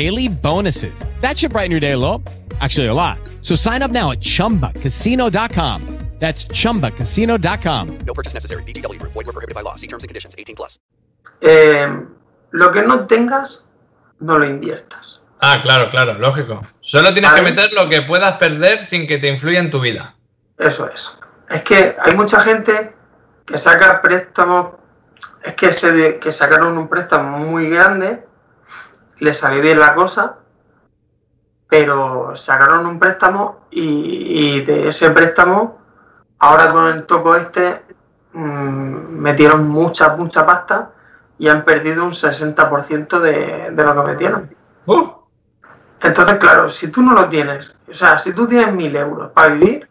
[0.00, 0.92] daily bonuses.
[1.20, 2.22] That should brighten your day a little.
[2.60, 3.18] Actually, a lot.
[3.42, 5.80] So sign up now at chumbacasino.com.
[6.18, 7.98] That's chumbacasino.com.
[8.06, 8.62] No purchase necessary.
[8.64, 9.12] VGW Group.
[9.14, 9.74] Void were prohibited by law.
[9.76, 10.34] See terms and conditions.
[10.38, 10.78] 18 plus.
[11.42, 11.88] Eh,
[12.52, 13.66] lo que no tengas,
[14.20, 15.20] no lo inviertas.
[15.40, 16.60] Ah, claro, claro, lógico.
[16.82, 20.14] Solo tienes que meter lo que puedas perder sin que te influya en tu vida.
[20.58, 21.18] Eso es.
[21.48, 22.92] Es que hay mucha gente
[23.46, 24.74] que saca préstamos,
[25.42, 28.22] es que, se de- que sacaron un préstamo muy grande,
[29.20, 30.36] le salió bien la cosa,
[31.68, 35.78] pero sacaron un préstamo y, y de ese préstamo,
[36.38, 37.82] ahora con el toco este,
[38.32, 40.90] mm, metieron mucha, mucha pasta
[41.38, 44.54] y han perdido un 60% de, de lo que metieron.
[44.86, 45.08] Uh,
[46.00, 49.54] Entonces, claro, si tú no lo tienes, o sea, si tú tienes mil euros para
[49.54, 49.88] vivir,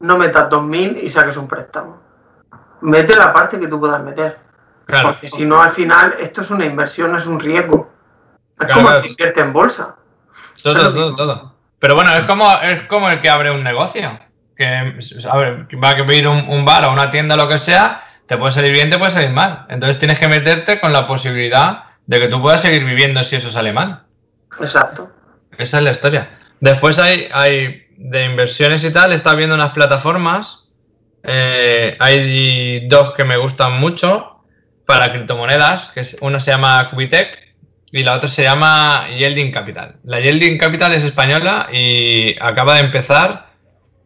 [0.00, 1.98] no metas dos mil y saques un préstamo.
[2.80, 4.38] Mete la parte que tú puedas meter.
[4.86, 5.10] claro.
[5.12, 7.89] Porque si no, al final, esto es una inversión, no es un riesgo.
[8.60, 8.96] Es Claro, como claro.
[8.98, 9.96] el que invierte en bolsa.
[10.62, 11.54] Todo, Pero- todo, todo.
[11.78, 14.18] Pero bueno, es como, es como el que abre un negocio.
[14.56, 17.58] Que a ver, va a abrir un, un bar o una tienda o lo que
[17.58, 19.64] sea, te puede salir bien, te puede salir mal.
[19.70, 23.48] Entonces tienes que meterte con la posibilidad de que tú puedas seguir viviendo si eso
[23.50, 24.02] sale mal.
[24.60, 25.10] Exacto.
[25.56, 26.38] Esa es la historia.
[26.60, 30.66] Después hay, hay de inversiones y tal, está viendo unas plataformas.
[31.22, 34.42] eh, hay dos que me gustan mucho
[34.86, 37.49] para criptomonedas, que es, una se llama Cubitec
[37.92, 39.96] y la otra se llama Yelding Capital.
[40.04, 43.48] La Yelding Capital es española y acaba de empezar.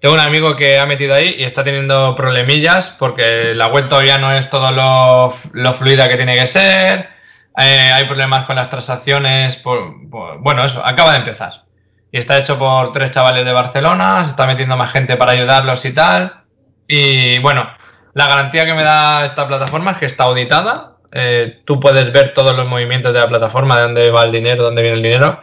[0.01, 4.19] Tengo un amigo que ha metido ahí y está teniendo problemillas porque la web todavía
[4.19, 5.31] no es todo lo,
[5.75, 7.09] fluida que tiene que ser.
[7.57, 9.57] Eh, hay problemas con las transacciones.
[9.57, 9.95] por-
[10.41, 11.65] bueno, eso, acaba de empezar.
[12.13, 15.85] Y está hecho por tres chavales de Barcelona, se está metiendo más gente para ayudarlos
[15.85, 16.43] y tal.
[16.87, 17.69] Y bueno,
[18.13, 20.94] la garantía que me da esta plataforma es que está auditada.
[21.17, 24.65] Eh, tú puedes ver todos los movimientos de la plataforma, de dónde va el dinero,
[24.65, 25.41] dónde viene el dinero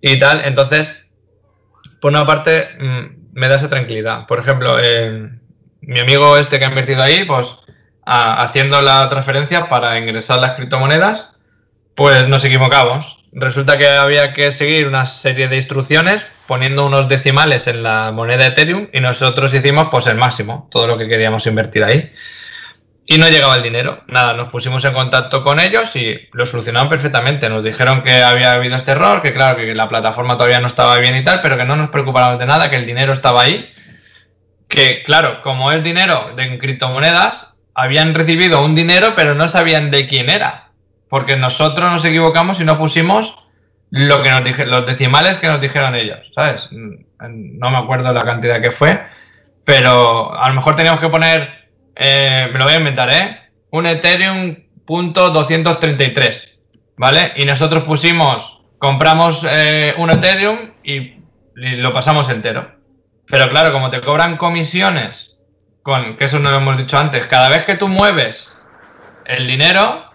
[0.00, 0.42] y tal.
[0.44, 1.08] Entonces,
[2.00, 4.26] por una parte, mm, me da esa tranquilidad.
[4.26, 5.30] Por ejemplo, eh,
[5.80, 7.56] mi amigo este que ha invertido ahí, pues
[8.06, 11.36] haciendo la transferencia para ingresar las criptomonedas,
[11.94, 13.24] pues nos equivocamos.
[13.32, 18.46] Resulta que había que seguir una serie de instrucciones poniendo unos decimales en la moneda
[18.46, 22.12] Ethereum y nosotros hicimos pues el máximo, todo lo que queríamos invertir ahí.
[23.10, 24.04] Y no llegaba el dinero.
[24.06, 27.48] Nada, nos pusimos en contacto con ellos y lo solucionaron perfectamente.
[27.48, 30.96] Nos dijeron que había habido este error, que claro, que la plataforma todavía no estaba
[30.98, 33.68] bien y tal, pero que no nos preocupáramos de nada, que el dinero estaba ahí.
[34.68, 40.06] Que claro, como es dinero de criptomonedas, habían recibido un dinero, pero no sabían de
[40.06, 40.70] quién era.
[41.08, 43.40] Porque nosotros nos equivocamos y no pusimos
[43.90, 46.68] lo que nos dije, los decimales que nos dijeron ellos, ¿sabes?
[46.70, 49.04] No me acuerdo la cantidad que fue,
[49.64, 51.59] pero a lo mejor teníamos que poner,
[51.96, 53.40] eh, me lo voy a inventar, ¿eh?
[53.70, 56.58] Un Ethereum punto 233,
[56.96, 57.32] ¿vale?
[57.36, 61.20] Y nosotros pusimos, compramos eh, un Ethereum y,
[61.54, 62.74] lo pasamos entero.
[63.26, 65.36] Pero claro, como te cobran comisiones,
[65.82, 68.56] con, que eso no lo hemos dicho antes, cada vez que tú mueves
[69.26, 70.10] el dinero,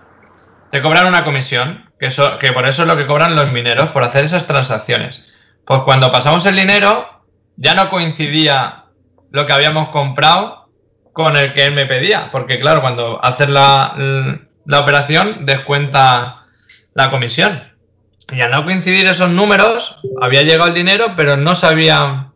[0.71, 2.09] te cobran una comisión, que,
[2.39, 5.27] que por eso es lo que cobran los mineros, por hacer esas transacciones.
[5.65, 7.23] Pues cuando pasamos el dinero,
[7.57, 8.85] ya no coincidía
[9.31, 10.64] lo que habíamos comprado
[11.15, 13.95] con el que él me pedía, porque claro, cuando haces la,
[14.65, 16.45] la operación, descuenta
[16.93, 17.63] la comisión.
[18.33, 22.33] Y al no coincidir esos números, había llegado el dinero, pero no sabían,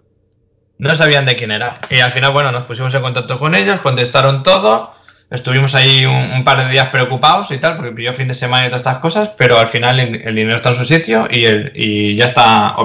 [0.77, 1.81] no sabían de quién era.
[1.89, 4.95] Y al final, bueno, nos pusimos en contacto con ellos, contestaron todo.
[5.29, 8.65] Estuvimos ahí un, un par de días preocupados y tal, porque pilló fin de semana
[8.65, 11.43] y todas estas cosas, pero al final el, el dinero está en su sitio y,
[11.43, 12.77] el, y ya, está,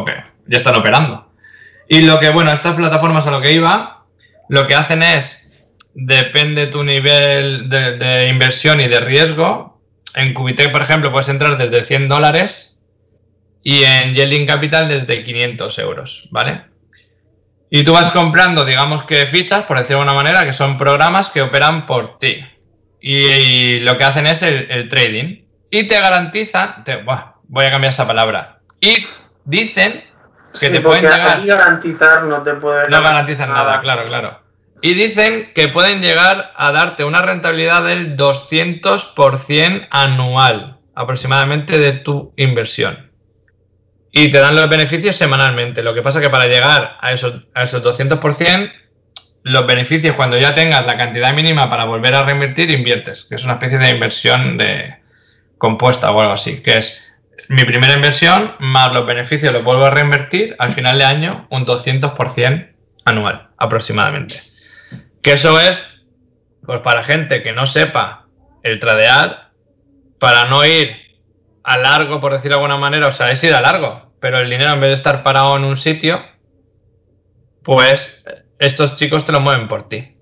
[0.49, 1.31] ya están operando.
[1.89, 4.03] Y lo que, bueno, estas plataformas a lo que iba,
[4.49, 5.44] lo que hacen es,
[5.95, 9.81] depende tu nivel de, de inversión y de riesgo.
[10.17, 12.77] En Cubitec, por ejemplo, puedes entrar desde 100 dólares
[13.63, 16.63] y en Yelling Capital desde 500 euros, ¿vale?
[17.71, 21.29] Y tú vas comprando, digamos que fichas, por decirlo de alguna manera, que son programas
[21.31, 22.45] que operan por ti.
[23.01, 25.43] Y, y lo que hacen es el, el trading.
[25.71, 28.61] Y te garantizan, te- buah, voy a cambiar esa palabra.
[28.81, 29.05] Y
[29.45, 30.05] dicen
[30.53, 31.45] que Sí, te pueden llegar...
[31.45, 34.44] garantizar no te puede No garantizan nada, claro, claro.
[34.85, 42.35] Y dicen que pueden llegar a darte una rentabilidad del 200% anual, aproximadamente, de tu
[42.37, 43.11] inversión.
[44.13, 45.83] Y te dan los beneficios semanalmente.
[45.83, 48.73] Lo que pasa que para llegar a esos, a esos 200%,
[49.45, 53.45] los beneficios, cuando ya tengas la cantidad mínima para volver a reinvertir, inviertes, que es
[53.45, 54.97] una especie de inversión de
[55.57, 57.03] compuesta o algo así, que es
[57.49, 61.65] mi primera inversión más los beneficios los vuelvo a reinvertir al final de año un
[61.65, 62.69] 200%
[63.07, 64.54] anual aproximadamente.
[65.25, 65.85] Que eso es
[66.65, 68.27] pues para gente que no sepa
[68.63, 69.51] el tradear,
[70.19, 70.97] para no ir
[71.63, 74.51] a largo, por decirlo de alguna manera, o sea, es ir a largo, pero el
[74.51, 76.23] dinero en vez de estar parado en un sitio,
[77.63, 78.23] pues
[78.59, 80.17] estos chicos te lo mueven por ti.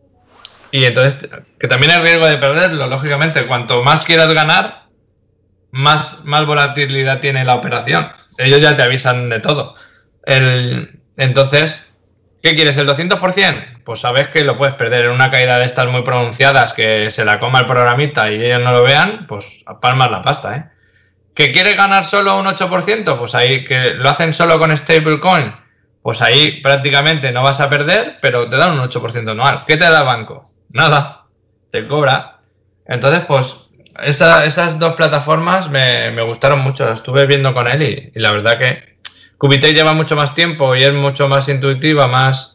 [0.70, 4.86] Y entonces, que también hay riesgo de perderlo, lógicamente, cuanto más quieras ganar,
[5.72, 8.08] más, más volatilidad tiene la operación.
[8.38, 9.74] Ellos ya te avisan de todo.
[10.24, 11.84] El, entonces,
[12.42, 12.78] ¿qué quieres?
[12.78, 13.71] ¿El 200%?
[13.84, 17.24] Pues sabes que lo puedes perder en una caída de estas muy pronunciadas que se
[17.24, 20.64] la coma el programita y ellos no lo vean, pues palmas la pasta, ¿eh?
[21.34, 23.18] ¿Que quieres ganar solo un 8%?
[23.18, 25.54] Pues ahí, que lo hacen solo con stablecoin,
[26.02, 29.64] pues ahí prácticamente no vas a perder, pero te dan un 8% anual.
[29.66, 30.44] ¿Qué te da el banco?
[30.70, 31.26] Nada,
[31.70, 32.40] te cobra.
[32.86, 33.68] Entonces, pues
[34.02, 38.58] esa- esas dos plataformas me, gustaron mucho, estuve viendo con él y, y la verdad
[38.58, 38.96] que
[39.38, 42.51] Cubitec lleva mucho más tiempo y es mucho más intuitiva, más,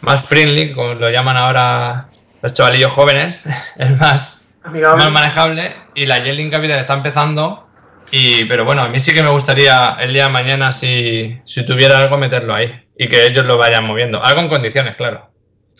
[0.00, 2.08] más friendly, como lo llaman ahora
[2.42, 3.44] los chavalillos jóvenes,
[3.76, 7.66] es más, más manejable y la Yelling Capital está empezando
[8.10, 11.66] y pero bueno, a mí sí que me gustaría el día de mañana si, si
[11.66, 15.30] tuviera algo meterlo ahí y que ellos lo vayan moviendo, algo en condiciones, claro.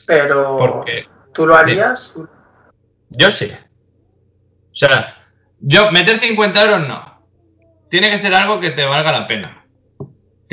[0.06, 2.14] Pero Porque tú lo harías.
[3.10, 3.52] Yo sí.
[3.52, 5.16] O sea,
[5.60, 7.22] yo meter 50 euros no.
[7.88, 9.63] Tiene que ser algo que te valga la pena.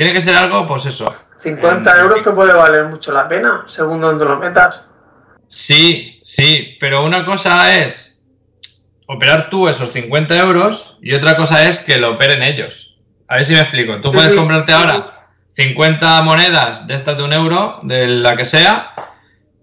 [0.02, 1.06] Tiene que ser algo, pues eso.
[1.38, 4.88] 50 euros te puede valer mucho la pena, según donde lo metas.
[5.46, 8.18] Sí, sí, pero una cosa es
[9.06, 12.96] operar tú esos 50 euros y otra cosa es que lo operen ellos.
[13.28, 14.00] A ver si me explico.
[14.00, 14.36] Tú Sí, puedes sí.
[14.36, 18.92] comprarte ahora 50 monedas de estas de un euro, de la que sea,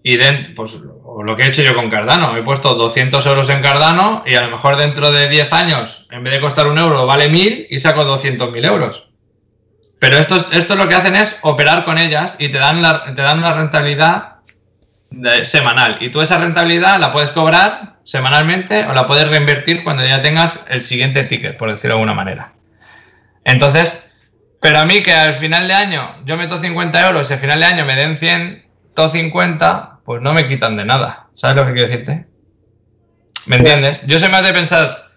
[0.01, 0.79] y den, pues
[1.21, 2.37] lo que he hecho yo con Cardano.
[2.37, 6.23] He puesto 200 euros en Cardano y a lo mejor dentro de 10 años, en
[6.23, 9.08] vez de costar un euro, vale 1000 y saco 200.000 euros.
[9.99, 13.21] Pero esto, esto lo que hacen es operar con ellas y te dan, la, te
[13.21, 14.37] dan una rentabilidad
[15.43, 15.97] semanal.
[15.99, 20.65] Y tú esa rentabilidad la puedes cobrar semanalmente o la puedes reinvertir cuando ya tengas
[20.69, 22.53] el siguiente ticket, por decirlo de alguna manera.
[23.43, 24.11] Entonces,
[24.61, 27.59] pero a mí que al final de año yo meto 50 euros y al final
[27.59, 31.27] de año me den 150, pues no me quitan de nada.
[31.33, 32.25] ¿Sabes lo que quiero decirte?
[33.47, 34.01] ¿Me entiendes?
[34.05, 35.09] Yo soy más de pensar,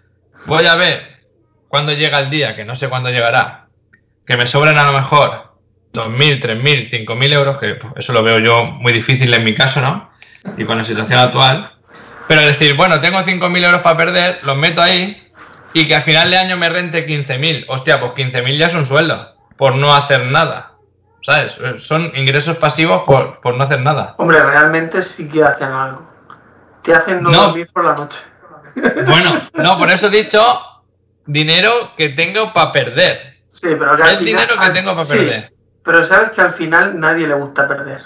[0.45, 1.19] voy a ver
[1.67, 3.62] cuándo llega el día, que no sé cuándo llegará,
[4.25, 5.53] que me sobren a lo mejor
[5.93, 9.81] 2.000, 3.000, 5.000 euros, que pues, eso lo veo yo muy difícil en mi caso,
[9.81, 10.09] ¿no?
[10.57, 11.71] Y con la situación actual.
[12.27, 15.21] Pero decir, bueno, tengo 5.000 euros para perder, los meto ahí
[15.73, 17.65] y que al final de año me rente 15.000.
[17.67, 20.71] Hostia, pues 15.000 ya es un sueldo por no hacer nada.
[21.21, 21.57] ¿Sabes?
[21.77, 24.15] Son ingresos pasivos por, por no hacer nada.
[24.17, 26.05] Hombre, realmente sí que hacen algo.
[26.83, 27.43] Te hacen no, No.
[27.43, 28.19] dormir por la noche.
[29.05, 30.43] Bueno, no, por eso he dicho
[31.25, 33.32] dinero que tengo para perder.
[33.53, 35.53] Sí, pero que al El final- dinero que al- tengo para sí, perder.
[35.83, 38.01] Pero sabes que al final nadie le gusta perder.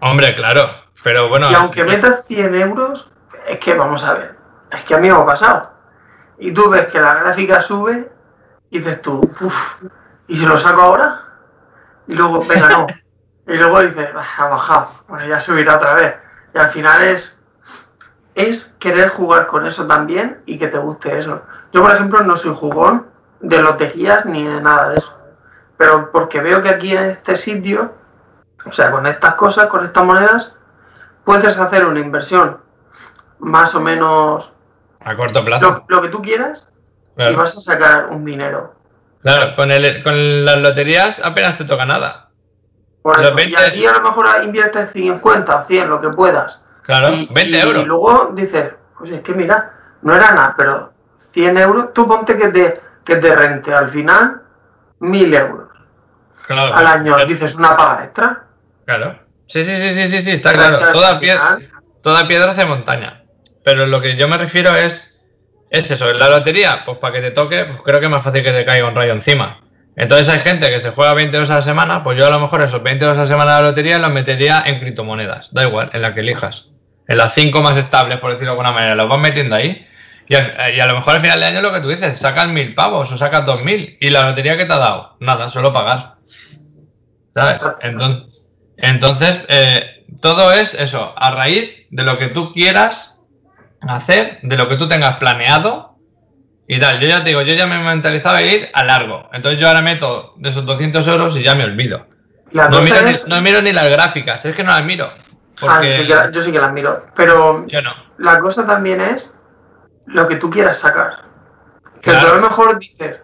[0.00, 0.70] Hombre, claro.
[1.02, 1.50] Pero bueno.
[1.50, 3.10] y aunque metas 100 euros,
[3.48, 4.36] es que vamos a ver.
[4.70, 5.72] Es que a mí me ha pasado.
[6.38, 8.10] Y tú ves que la gráfica sube
[8.70, 9.82] y dices tú, uff,
[10.28, 11.20] ¿y si lo saco ahora?
[12.06, 12.86] Y luego, venga, no.
[13.44, 16.14] Y luego dices, "Ah, ha bajado, bueno, ya subirá otra vez.
[16.54, 17.42] Y al final es,
[18.36, 21.42] es querer jugar con eso también y que te guste eso.
[21.72, 23.08] Yo, por ejemplo, no soy jugón
[23.42, 25.18] de loterías ni de nada de eso.
[25.76, 27.92] Pero porque veo que aquí en este sitio,
[28.64, 30.54] o sea, con estas cosas, con estas monedas,
[31.24, 32.58] puedes hacer una inversión
[33.40, 34.52] más o menos
[35.00, 35.84] A corto plazo.
[35.88, 36.68] lo, lo que tú quieras
[37.16, 38.74] y vas a sacar un dinero.
[39.22, 42.30] Claro, con, el, con las loterías apenas te toca nada.
[43.02, 43.36] Por Los eso.
[43.36, 46.64] 20 Y aquí a lo mejor inviertes 50 o 100, lo que puedas.
[46.82, 47.86] Claro, y, 20 y euros.
[47.86, 50.92] luego dices, pues es que mira, no era nada, pero
[51.32, 54.42] 100 euros, tú ponte que te, que te rente al final
[55.00, 55.68] 1000 euros
[56.46, 57.14] Claro, al año.
[57.14, 57.26] claro.
[57.28, 58.44] Dices una paga extra.
[58.86, 59.18] Claro.
[59.46, 60.78] Sí, sí, sí, sí, sí, sí, está claro.
[60.90, 61.70] Toda, pie- final-
[62.02, 63.24] toda piedra hace montaña.
[63.64, 65.20] Pero lo que yo me refiero es,
[65.70, 68.24] es eso, en la lotería, pues para que te toque, pues creo que es más
[68.24, 69.60] fácil que te caiga un rayo encima.
[69.94, 72.40] Entonces hay gente que se juega 20 euros a la semana, pues yo a lo
[72.40, 75.64] mejor esos 20 euros a la semana de la lotería los metería en criptomonedas, da
[75.64, 76.68] igual, en la que elijas.
[77.06, 79.86] En las 5 más estables, por decirlo de alguna manera, los vas metiendo ahí.
[80.32, 83.10] Y, a lo mejor al final de año lo que tú dices, sacas mil pavos
[83.12, 83.96] o sacas dos mil.
[84.00, 85.16] ¿Y la lotería que te ha dado?
[85.20, 86.16] Nada, solo pagar.
[87.34, 87.62] ¿Sabes?
[87.80, 93.18] Entonces, entonces eh, todo es eso, a raíz de lo que tú quieras
[93.88, 95.96] hacer, de lo que tú tengas planeado
[96.68, 96.98] y tal.
[96.98, 99.28] Yo ya te digo, yo ya me he mentalizado a ir a largo.
[99.32, 102.06] Entonces yo ahora meto de esos 200 euros y ya me olvido.
[102.52, 105.08] La No miro, es- ni, no miro ni las gráficas, es que no las miro.
[105.62, 107.06] Ah, yo, sí que la- yo sí que las miro.
[107.16, 107.92] Pero yo no.
[108.18, 109.34] la cosa también es
[110.06, 111.24] lo que tú quieras sacar.
[112.00, 112.26] Que Claro.
[112.26, 113.20] tú a lo mejor dices,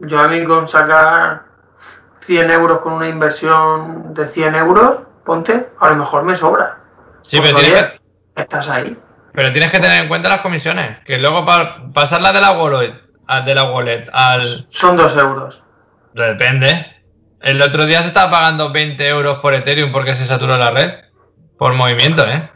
[0.00, 1.44] yo a mí con sacar
[2.20, 6.78] 100 euros con una inversión de 100 euros, ponte, a lo mejor me sobra.
[7.22, 7.92] Sí, Pues, pero tienes,
[8.36, 8.98] estás ahí.
[9.32, 10.98] pero tienes que tener en cuenta las comisiones.
[11.04, 12.94] Que luego para pasarla de la wallet,
[13.44, 14.42] de la wallet al...
[14.44, 15.62] Son 2 euros.
[16.12, 16.86] Depende.
[17.40, 20.94] El otro día se estaba pagando 20 euros por Ethereum porque se saturó la red.
[21.58, 22.50] Por movimiento, ¿eh?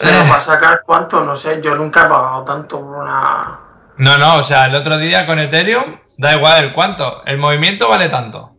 [0.00, 3.58] Pero para sacar cuánto, no sé, yo nunca he pagado tanto por una...
[3.98, 7.22] No, no, o sea, el otro día con Ethereum, da igual el cuánto.
[7.26, 8.50] El movimiento vale tanto.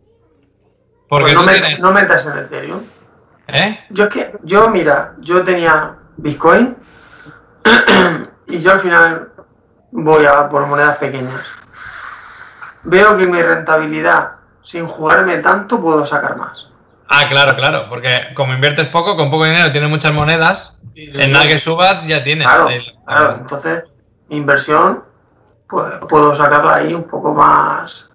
[1.08, 1.80] Porque Pues no, tú tienes.
[1.82, 2.80] no metas en Ethereum.
[3.48, 3.84] ¿Eh?
[3.90, 6.76] Yo es que, yo mira, yo tenía Bitcoin
[8.46, 9.32] y yo al final
[9.90, 11.60] voy a por monedas pequeñas.
[12.84, 14.32] Veo que mi rentabilidad,
[14.62, 16.68] sin jugarme tanto, puedo sacar más.
[17.14, 17.86] Ah, claro, claro.
[17.90, 20.72] Porque como inviertes poco, con poco dinero tienes muchas monedas.
[20.94, 22.46] En nada que subas ya tienes.
[22.46, 23.84] Claro, el- claro, entonces
[24.28, 25.04] mi inversión,
[25.68, 28.10] pues puedo sacarla ahí un poco más.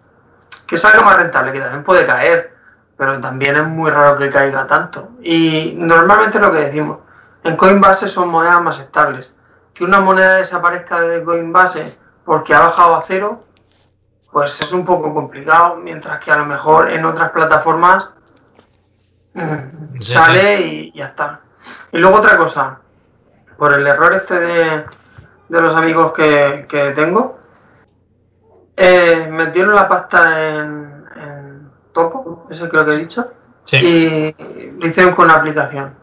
[0.65, 2.53] Que salga más rentable, que también puede caer,
[2.97, 5.09] pero también es muy raro que caiga tanto.
[5.23, 6.97] Y normalmente lo que decimos,
[7.43, 9.35] en Coinbase son monedas más estables.
[9.75, 13.43] Que una moneda desaparezca de Coinbase porque ha bajado a cero,
[14.31, 18.09] pues es un poco complicado, mientras que a lo mejor en otras plataformas
[19.99, 21.41] Sí, sale y ya está.
[21.91, 22.79] Y luego otra cosa,
[23.57, 24.85] por el error este de,
[25.49, 27.39] de los amigos que, que tengo,
[28.75, 33.31] eh, metieron la pasta en, en Topo, eso creo que he dicho,
[33.63, 33.77] Sí.
[33.77, 35.93] y lo hicieron con una aplicación.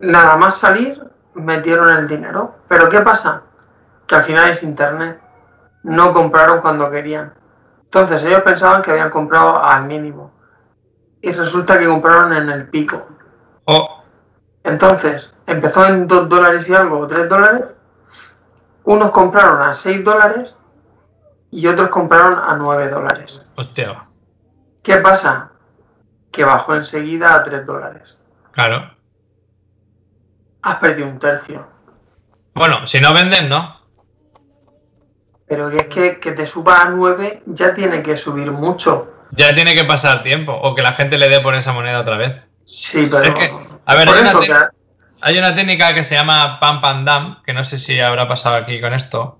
[0.00, 1.02] Nada más salir,
[1.34, 2.54] metieron el dinero.
[2.68, 3.42] Pero ¿qué pasa?
[4.06, 5.20] Que al final es internet.
[5.82, 7.34] No compraron cuando querían.
[7.84, 10.32] Entonces ellos pensaban que habían comprado al mínimo.
[11.20, 13.06] Y resulta que compraron en el pico.
[13.64, 14.02] Oh,
[14.64, 17.74] Entonces, empezó en 2 dólares y algo, o 3 dólares.
[18.84, 20.58] Unos compraron a 6 dólares
[21.50, 23.50] y otros compraron a 9 dólares.
[23.56, 24.04] hostia.
[24.82, 25.50] ¿Qué pasa?
[26.30, 28.20] Que bajó enseguida a 3 dólares.
[28.52, 28.90] Claro.
[30.62, 31.66] Has perdido un tercio.
[32.54, 33.76] Bueno, si no venden, no.
[35.46, 39.14] Pero que es que, que te suba a 9 ya tiene que subir mucho.
[39.32, 40.52] Ya tiene que pasar tiempo.
[40.52, 42.40] O que la gente le dé por esa moneda otra vez.
[42.64, 43.24] Sí, pero.
[43.24, 43.52] Es que,
[43.86, 44.54] a ver, hay una, eso te- que-
[45.20, 48.56] hay una técnica que se llama pump and dump, que no sé si habrá pasado
[48.56, 49.38] aquí con esto.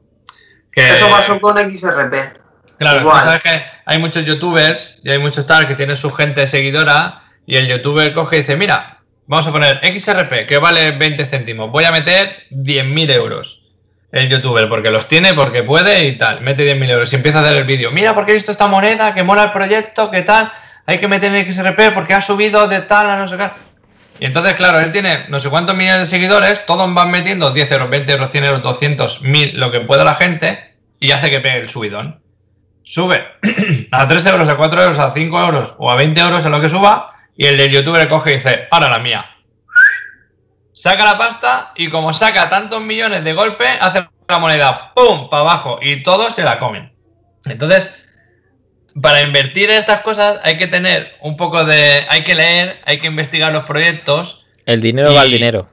[0.73, 2.39] Que, Eso pasó con XRP.
[2.79, 3.25] Claro, igual.
[3.25, 7.57] sabes que hay muchos youtubers y hay muchos tal que tienen su gente seguidora y
[7.57, 11.85] el youtuber coge y dice, mira, vamos a poner XRP que vale 20 céntimos, voy
[11.85, 13.65] a meter 10.000 euros.
[14.11, 17.43] El youtuber, porque los tiene, porque puede y tal, mete 10.000 euros y empieza a
[17.43, 17.91] hacer el vídeo.
[17.91, 20.51] Mira, porque he visto esta moneda, que mola el proyecto, que tal,
[20.87, 23.51] hay que meter en XRP porque ha subido de tal a no sé qué.
[24.21, 27.71] Y entonces, claro, él tiene no sé cuántos millones de seguidores, todos van metiendo 10
[27.71, 31.41] euros, 20 euros, 100 euros, 200, 1000, lo que pueda la gente, y hace que
[31.41, 32.21] pegue el subidón.
[32.83, 33.23] Sube
[33.93, 36.61] a 3 euros, a 4 euros, a 5 euros o a 20 euros en lo
[36.61, 39.25] que suba, y el del youtuber coge y dice, ahora la mía.
[40.79, 45.29] Saca la pasta y como saca tantos millones de golpe, hace la moneda ¡pum!
[45.29, 46.93] para abajo y todos se la comen.
[47.47, 47.93] Entonces,
[49.03, 52.07] para invertir en estas cosas hay que tener un poco de...
[52.09, 54.47] hay que leer, hay que investigar los proyectos.
[54.67, 55.69] El dinero Y- va al dinero.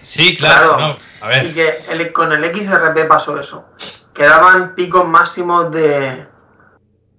[0.00, 0.74] Sí, claro.
[0.76, 0.88] Claro.
[0.88, 1.44] no, a ver.
[1.46, 3.68] Y que el- con el XRP pasó eso.
[4.12, 6.26] Quedaban picos máximos de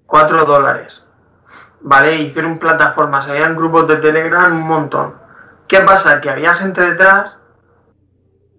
[0.07, 1.07] 4 dólares.
[1.79, 2.15] ¿Vale?
[2.17, 5.26] Hicieron plataformas, habían grupos de Telegram un montón.
[5.67, 6.21] ¿Qué pasa?
[6.21, 7.39] Que había gente detrás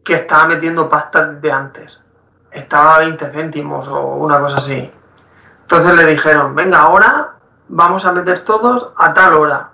[0.04, 2.04] que estaba metiendo pasta de antes.
[2.50, 4.90] Estaba a 20 céntimos o una cosa así.
[5.62, 7.34] Entonces le dijeron, venga, ahora
[7.68, 9.70] vamos a meter todos a tal hora.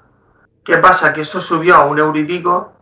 [0.64, 1.12] ¿Qué pasa?
[1.12, 2.72] Que eso subió a un euro y pico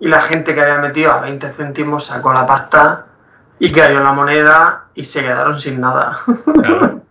[0.00, 3.06] y la gente que había metido a 20 céntimos sacó la pasta
[3.58, 6.18] y cayó la moneda y se quedaron sin nada.
[6.62, 7.02] Claro.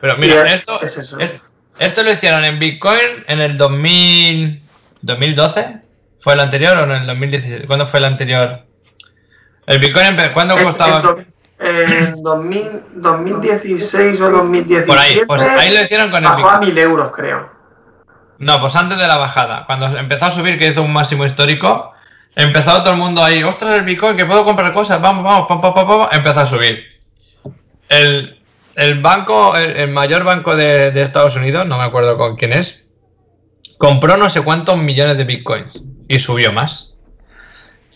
[0.00, 1.18] Pero mira, es- esto, es eso.
[1.18, 1.40] es-
[1.78, 4.62] esto lo hicieron en Bitcoin en el 2000,
[5.02, 5.82] 2012.
[6.20, 7.66] ¿Fue el anterior o en el 2017?
[7.66, 8.64] ¿Cuándo fue el anterior?
[9.66, 10.96] El Bitcoin, ¿cuándo Es- costaba?
[10.96, 11.18] en do-
[11.60, 16.58] En 2000 2016 o 2017 Por ahí, pues ahí lo hicieron con el bajó a
[16.58, 16.74] Bitcoin.
[16.74, 17.50] 1000 euros, creo.
[18.38, 19.66] No, pues antes de la bajada.
[19.66, 21.92] Cuando empezó a subir, que hizo un máximo histórico,
[22.36, 25.60] empezó todo el mundo ahí, ostras, el Bitcoin, que puedo comprar cosas, vamos, vamos, pam,
[25.60, 26.78] pam, pam, pam", empezó a subir.
[27.88, 28.40] El,
[28.76, 32.52] el banco, el, el mayor banco de, de Estados Unidos, no me acuerdo con quién
[32.52, 32.84] es,
[33.78, 36.94] compró no sé cuántos millones de Bitcoins y subió más.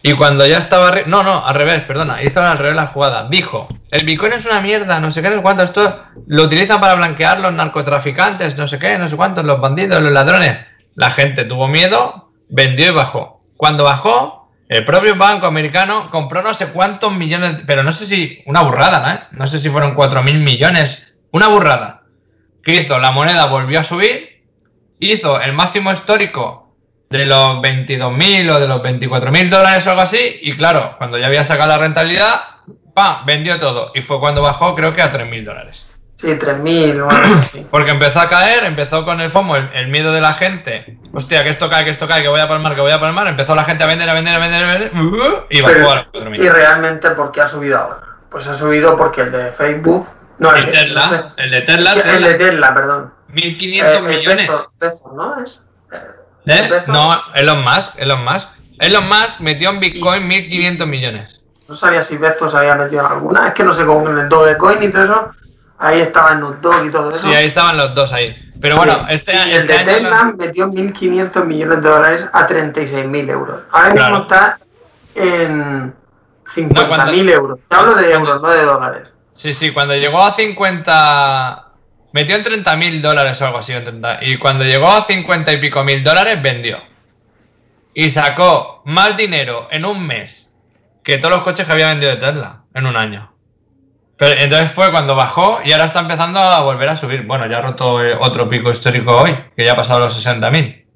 [0.03, 0.93] Y cuando ya estaba...
[1.07, 3.29] No, no, al revés, perdona, hizo al revés la jugada.
[3.29, 6.81] Dijo, el Bitcoin es una mierda, no sé qué, no sé cuánto, esto lo utilizan
[6.81, 10.59] para blanquear los narcotraficantes, no sé qué, no sé cuántos, los bandidos, los ladrones.
[10.95, 13.41] La gente tuvo miedo, vendió y bajó.
[13.57, 18.43] Cuando bajó, el propio banco americano compró no sé cuántos millones, pero no sé si,
[18.47, 19.39] una burrada, ¿no?
[19.39, 22.03] No sé si fueron 4 mil millones, una burrada.
[22.65, 22.99] ¿Qué hizo?
[22.99, 24.43] La moneda volvió a subir,
[24.99, 26.62] hizo el máximo histórico
[27.13, 31.27] de los 22.000 o de los 24.000 dólares o algo así, y claro, cuando ya
[31.27, 32.41] había sacado la rentabilidad,
[32.95, 33.25] ¡pam!
[33.27, 33.93] Vendió todo.
[33.95, 35.87] Y fue cuando bajó, creo que a 3.000 dólares.
[36.17, 37.67] Sí, 3000 o algo así.
[37.71, 40.99] Porque empezó a caer, empezó con el FOMO, el, el miedo de la gente.
[41.13, 43.27] Hostia, que esto cae, que esto cae, que voy a palmar, que voy a palmar.
[43.27, 44.93] Empezó la gente a vender, a vender, a vender, a vender.
[45.51, 46.39] y bajó Pero- a los 4.000.
[46.45, 48.01] y realmente, ¿por qué ha subido ahora?
[48.31, 50.07] Pues ha subido porque el de Facebook.
[50.39, 51.43] No, El de- Tesla, no sé.
[51.43, 53.13] el de Tesla, el de Tesla, perdón.
[53.35, 54.49] 1.500 Eh, el millones.
[54.49, 55.45] Bezos, Bezos, ¿no?
[55.45, 55.61] Es,
[55.93, 55.99] ¿Eh?
[56.45, 56.89] Bezos.
[56.89, 58.49] No, Elon Musk, Elon Musk.
[58.79, 61.41] Elon Musk metió en Bitcoin 1.500 millones.
[61.69, 63.49] No sabía si Bezos había metido en alguna.
[63.49, 65.31] Es que no sé cómo en el Dogecoin y todo eso.
[65.79, 67.27] Ahí estaba Snoop Dogg y todo eso.
[67.27, 68.37] Sí, ahí estaban los dos ahí.
[68.61, 69.15] Pero bueno, Sí.
[69.15, 69.85] este, y el este de.
[69.85, 73.63] Tesla metió 1.500 millones de dólares a 36.000 euros.
[73.73, 74.59] Ahora mismo está
[75.17, 75.95] en
[76.55, 77.59] 50.000 cuando- euros.
[77.69, 79.13] Te hablo de euros, no de dólares.
[79.33, 81.62] Sí, sí, cuando llegó a 50...
[82.13, 83.73] Metió en 30 mil dólares o algo así.
[83.73, 86.83] en 30, y cuando llegó a 50 y pico mil dólares, vendió.
[87.95, 90.53] Y sacó más dinero en un mes
[91.03, 93.33] que todos los coches que había vendido de Tesla en un año.
[94.17, 97.23] Pero entonces fue cuando bajó y ahora está empezando a volver a subir.
[97.23, 100.51] Bueno, ya ha roto eh, otro pico histórico hoy, que ya ha pasado los 60
[100.51, 100.87] mil.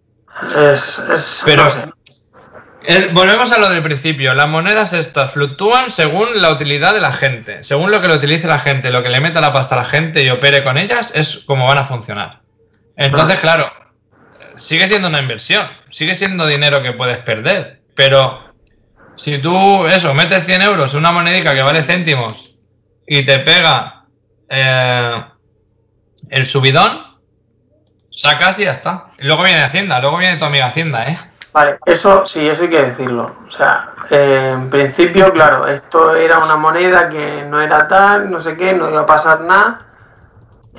[0.57, 1.91] Es, es Pero- no sé.
[3.13, 4.33] Volvemos a lo del principio.
[4.35, 7.63] Las monedas estas fluctúan según la utilidad de la gente.
[7.63, 9.85] Según lo que lo utilice la gente, lo que le meta la pasta a la
[9.85, 12.43] gente y opere con ellas, es como van a funcionar.
[12.97, 13.73] Entonces, claro,
[14.57, 15.67] sigue siendo una inversión.
[15.91, 17.83] Sigue siendo dinero que puedes perder.
[17.95, 18.55] Pero
[19.17, 22.59] si tú, eso, metes 100 euros en una monedica que vale céntimos
[23.07, 24.05] y te pega
[24.49, 25.17] eh,
[26.31, 27.19] el subidón,
[28.11, 29.11] sacas y ya está.
[29.19, 31.17] Y luego viene Hacienda, luego viene tu amiga Hacienda, ¿eh?
[31.57, 33.35] Vale, eso sí, eso hay que decirlo.
[33.49, 38.43] O sea, eh, en principio, claro, esto era una moneda que no era tal, no
[38.43, 39.79] sé qué, no iba a pasar nada.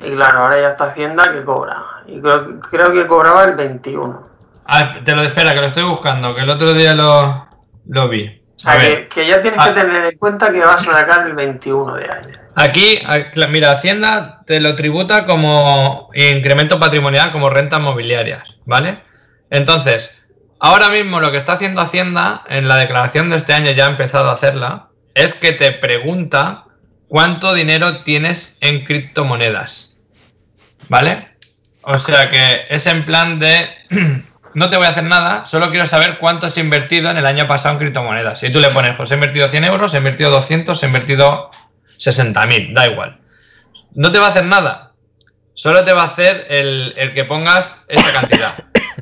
[0.03, 1.83] Y claro, ahora ya está Hacienda que cobra.
[2.05, 4.27] Y creo, creo que cobraba el 21.
[4.67, 7.47] Ah, te lo espera, que lo estoy buscando, que el otro día lo,
[7.87, 8.39] lo vi.
[8.55, 9.73] O sea, que, que ya tienes Ah.
[9.73, 12.37] que tener en cuenta que vas a sacar el 21 de año.
[12.53, 12.99] Aquí,
[13.49, 19.03] mira, Hacienda te lo tributa como incremento patrimonial, como rentas mobiliarias, ¿vale?
[19.49, 20.15] Entonces,
[20.59, 23.89] ahora mismo lo que está haciendo Hacienda, en la declaración de este año ya ha
[23.89, 26.65] empezado a hacerla, es que te pregunta
[27.07, 29.97] cuánto dinero tienes en criptomonedas,
[30.89, 31.29] ¿vale?
[31.83, 33.69] O sea que es en plan de,
[34.53, 37.47] no te voy a hacer nada, solo quiero saber cuánto has invertido en el año
[37.47, 38.43] pasado en criptomonedas.
[38.43, 41.51] Y tú le pones, pues he invertido 100 euros, he invertido 200, he invertido
[41.97, 43.19] 60.000, da igual.
[43.93, 44.91] No te va a hacer nada.
[45.53, 48.53] Solo te va a hacer el, el que pongas esa cantidad.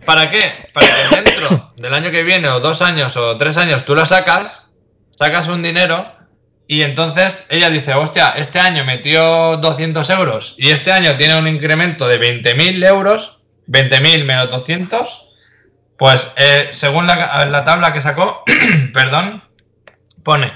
[0.06, 0.70] ¿Para qué?
[0.74, 4.06] Para que dentro del año que viene, o dos años, o tres años, tú lo
[4.06, 4.72] sacas,
[5.10, 6.14] sacas un dinero,
[6.68, 11.47] y entonces ella dice, hostia, este año metió 200 euros, y este año tiene un
[11.47, 15.34] incremento de 20.000 euros, 20.000 menos 200,
[15.97, 18.43] pues eh, según la, la tabla que sacó,
[18.93, 19.43] perdón,
[20.24, 20.53] pone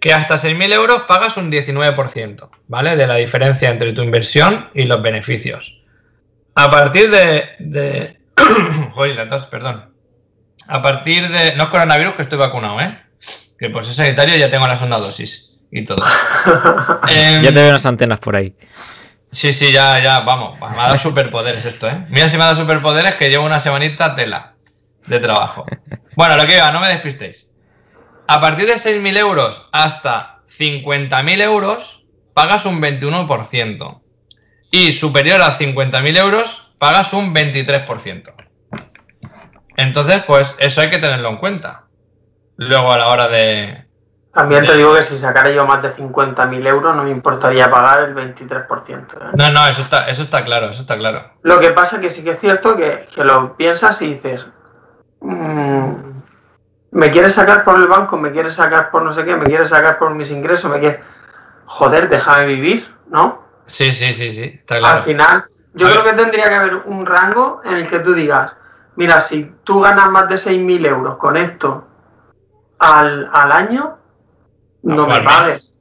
[0.00, 2.94] que hasta 6.000 euros pagas un 19%, ¿vale?
[2.94, 5.82] De la diferencia entre tu inversión y los beneficios.
[6.54, 8.17] A partir de
[8.94, 9.92] Joder, la tos, perdón.
[10.66, 11.54] A partir de...
[11.56, 12.98] No es coronavirus que estoy vacunado, ¿eh?
[13.58, 16.04] Que por ser sanitario ya tengo la segunda dosis y todo.
[17.08, 18.54] Em, Ya te veo unas antenas por ahí.
[19.30, 20.58] Sí, sí, ya, ya, vamos.
[20.60, 22.06] Me ha dado superpoderes esto, ¿eh?
[22.08, 24.54] Mira si me ha dado superpoderes que llevo una semanita tela
[25.06, 25.66] de trabajo.
[26.16, 27.48] Bueno, lo que iba, no me despistéis.
[28.26, 34.00] A partir de 6.000 euros hasta 50.000 euros, pagas un 21%.
[34.70, 38.32] Y superior a 50.000 euros, pagas un 23%.
[39.76, 41.84] Entonces, pues eso hay que tenerlo en cuenta.
[42.56, 43.86] Luego a la hora de...
[44.32, 48.00] También te digo que si sacara yo más de 50.000 euros no me importaría pagar
[48.00, 48.98] el 23%.
[48.98, 49.04] ¿eh?
[49.34, 51.32] No, no, eso está, eso está claro, eso está claro.
[51.42, 54.48] Lo que pasa que sí que es cierto que, que lo piensas y dices,
[55.20, 55.92] mm,
[56.90, 59.70] me quieres sacar por el banco, me quieres sacar por no sé qué, me quieres
[59.70, 61.00] sacar por mis ingresos, me quieres...
[61.66, 63.44] Joder, déjame vivir, ¿no?
[63.66, 64.96] Sí, sí, sí, sí, está claro.
[64.96, 65.44] Al final,
[65.74, 66.04] yo A creo ver.
[66.04, 68.56] que tendría que haber un rango en el que tú digas,
[68.96, 71.86] mira, si tú ganas más de 6.000 euros con esto
[72.78, 73.98] al, al año,
[74.82, 75.78] no, No, me pagues.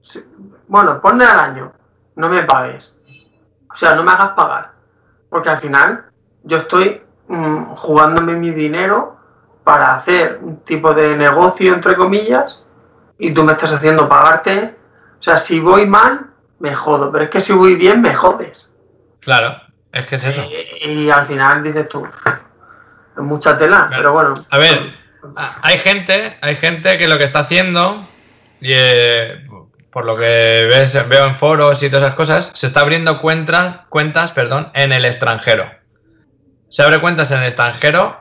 [0.00, 0.24] Sí,
[0.68, 1.72] Bueno, ponle al año,
[2.16, 3.00] no me pagues.
[3.72, 4.72] O sea, no me hagas pagar.
[5.28, 6.06] Porque al final
[6.42, 9.16] yo estoy mm, jugándome mi dinero
[9.64, 12.64] para hacer un tipo de negocio, entre comillas,
[13.18, 14.76] y tú me estás haciendo pagarte.
[15.20, 18.69] O sea, si voy mal, me jodo, pero es que si voy bien, me jodes.
[19.20, 19.60] Claro,
[19.92, 20.42] es que es eso.
[20.80, 23.96] Y, y al final dices tú, es mucha tela, Claro.
[23.96, 24.34] pero bueno.
[24.50, 24.94] A ver,
[25.62, 28.04] hay gente, hay gente que lo que está haciendo,
[28.60, 29.42] y, eh,
[29.92, 33.80] por lo que ves, veo en foros y todas esas cosas, se está abriendo cuentas,
[33.88, 35.70] cuentas perdón, en el extranjero.
[36.68, 38.16] Se abre cuentas en el extranjero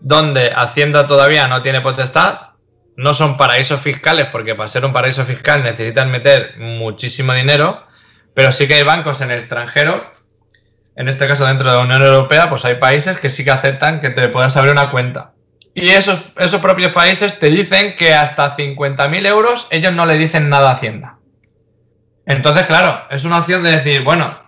[0.00, 2.38] donde Hacienda todavía no tiene potestad,
[2.96, 7.84] no son paraísos fiscales, porque para ser un paraíso fiscal necesitan meter muchísimo dinero,
[8.34, 10.10] pero sí que hay bancos en el extranjero,
[11.00, 14.02] en este caso dentro de la Unión Europea, pues hay países que sí que aceptan
[14.02, 15.32] que te puedas abrir una cuenta.
[15.72, 20.50] Y esos, esos propios países te dicen que hasta 50.000 euros ellos no le dicen
[20.50, 21.16] nada a Hacienda.
[22.26, 24.42] Entonces, claro, es una opción de decir, bueno,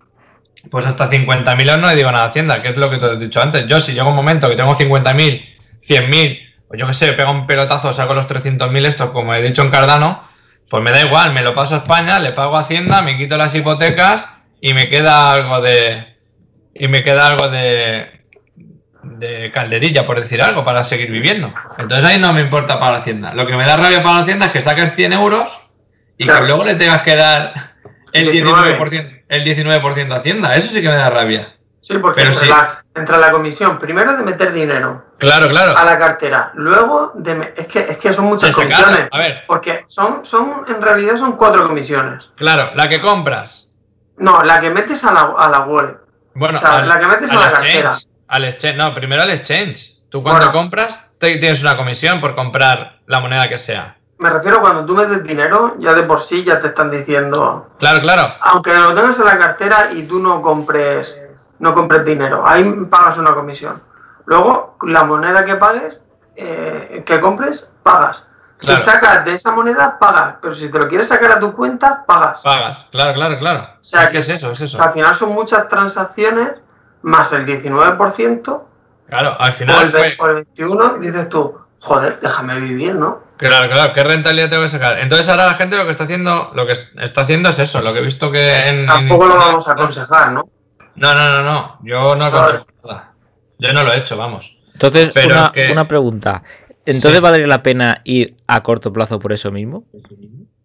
[0.70, 3.07] pues hasta 50.000 euros no le digo nada a Hacienda, que es lo que te
[3.07, 3.66] he dicho antes.
[3.66, 5.48] Yo, si llega un momento que tengo 50.000,
[5.82, 6.38] 100.000,
[6.68, 9.70] o yo qué sé, pego un pelotazo, saco los 300.000 esto, como he dicho en
[9.70, 10.22] Cardano,
[10.68, 13.38] pues me da igual, me lo paso a España, le pago a Hacienda, me quito
[13.38, 14.28] las hipotecas
[14.61, 16.11] y me queda algo de.
[16.74, 18.24] Y me queda algo de.
[19.02, 21.52] de calderilla, por decir algo, para seguir viviendo.
[21.78, 23.34] Entonces ahí no me importa pagar Hacienda.
[23.34, 25.72] Lo que me da rabia para Hacienda es que saques 100 euros
[26.16, 26.40] y Claro.
[26.40, 27.52] que luego le tengas que dar
[28.12, 28.78] el 19.
[28.78, 30.56] 19%, el 19 a Hacienda.
[30.56, 31.54] Eso sí que me da rabia.
[31.80, 32.48] Sí, porque Pero entra, sí.
[32.48, 35.76] La, entra la comisión, primero de meter dinero Claro, claro.
[35.76, 37.54] a la cartera, luego de...
[37.56, 39.08] Es que, es que son muchas comisiones.
[39.10, 42.30] A ver, Porque son, son, en realidad son cuatro comisiones.
[42.36, 43.72] claro, la que compras.
[44.16, 45.96] No, la que metes a la, a la wallet.
[46.34, 47.90] Bueno, O sea, la que metes a la cartera.
[48.28, 49.98] Al exchange, no, primero al exchange.
[50.08, 50.52] Tú cuando Bueno.
[50.52, 53.96] compras, te- tienes una comisión por comprar la moneda que sea.
[54.18, 58.00] Me refiero cuando tú metes dinero, ya de por sí ya te están diciendo, Claro,
[58.00, 58.34] claro.
[58.40, 61.20] aunque lo tengas en la cartera y tú no compres,
[61.58, 63.82] no compres dinero, ahí pagas una comisión.
[64.26, 66.00] Luego, la moneda que pagues,
[66.36, 68.30] eh, que compres, pagas.
[68.62, 70.36] Si sacas de esa moneda, pagas.
[70.40, 72.40] Pero si te lo quieres sacar a tu cuenta, pagas.
[72.42, 72.86] Pagas.
[72.92, 73.68] Claro, claro, claro.
[73.80, 74.82] sea, es que- que es eso, es O eso.
[74.82, 76.50] al final son muchas transacciones
[77.02, 78.68] más el 19%
[79.08, 83.20] Claro, al o, final, el, pues, o el 21%, dices tú, joder, déjame vivir, ¿no?
[83.36, 85.00] claro, claro, ¿qué rentabilidad tengo que sacar?
[85.00, 87.92] Entonces ahora la gente lo que está haciendo, lo que está haciendo es eso, lo
[87.92, 88.76] que he visto que en...
[88.80, 90.48] en Tampoco lo vamos a aconsejar, ¿no?
[90.94, 91.78] No, no, no, no.
[91.82, 93.12] Yo no aconsejo nada.
[93.58, 94.58] Yo no lo he hecho, vamos.
[94.74, 96.42] Entonces, Pero una, que- una pregunta.
[96.86, 97.20] ¿Entonces Sí.
[97.20, 99.84] valdría la pena ir a corto plazo por eso mismo?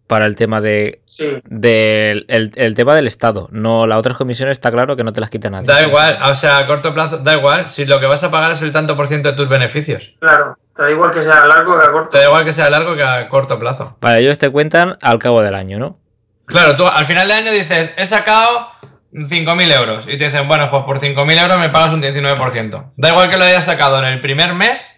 [0.06, 1.28] Para el tema de Sí.
[1.44, 3.48] del el, el tema del Estado.
[3.52, 5.66] No, las otras comisiones está claro que no te las quita nadie.
[5.66, 7.68] Da igual, o sea, a corto plazo, da igual.
[7.68, 10.14] Si lo que vas a pagar es el tanto por ciento de tus beneficios.
[10.18, 12.08] Claro, te da igual que sea largo que a corto.
[12.08, 13.96] Te da igual que sea a largo que a corto plazo.
[14.00, 15.98] Para ellos te cuentan al cabo del año, ¿no?
[16.46, 18.70] Claro, tú al final de año dices, he sacado
[19.12, 20.06] 5.000 euros.
[20.06, 22.92] Y te dicen, bueno, pues por 5.000 euros me pagas un 19%.
[22.96, 24.97] Da igual que lo hayas sacado en el primer mes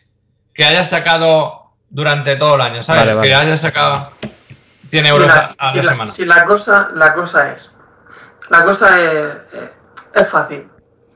[0.55, 3.03] que hayas sacado durante todo el año, ¿sabes?
[3.03, 3.29] Vale, vale.
[3.29, 4.11] Que hayas sacado
[4.85, 6.11] 100 euros Mira, a, a si, la la, semana.
[6.11, 7.79] si la cosa, la cosa es,
[8.49, 9.15] la cosa es,
[9.53, 9.73] eh,
[10.15, 10.69] es fácil.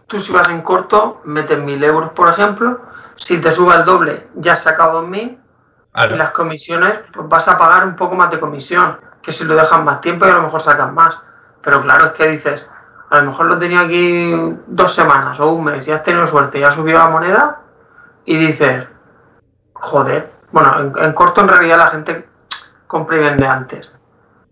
[0.06, 2.82] Tú si vas en corto, metes mil euros, por ejemplo.
[3.16, 5.38] Si te sube el doble, ya has sacado dos mil.
[5.92, 6.14] Claro.
[6.14, 8.98] Y las comisiones, pues vas a pagar un poco más de comisión.
[9.22, 11.18] Que si lo dejas más tiempo y a lo mejor sacas más.
[11.62, 12.68] Pero claro, es que dices,
[13.10, 14.34] a lo mejor lo tenía aquí
[14.66, 17.60] dos semanas o un mes y has tenido suerte y ha subido la moneda.
[18.26, 18.86] Y dices,
[19.74, 20.32] joder.
[20.52, 22.28] Bueno, en, en corto en realidad la gente
[22.86, 23.98] compra y vende antes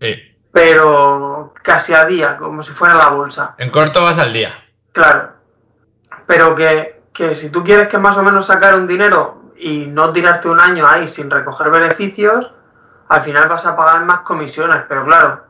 [0.00, 0.16] Sí.
[0.50, 3.54] pero casi a día, como si fuera la bolsa.
[3.58, 4.52] En corto vas al día.
[4.92, 5.30] Claro.
[6.26, 10.12] Pero que, que si tú quieres que más o menos sacar un dinero y no
[10.12, 12.50] tirarte un año ahí sin recoger beneficios,
[13.08, 14.82] al final vas a pagar más comisiones.
[14.88, 15.44] Pero claro,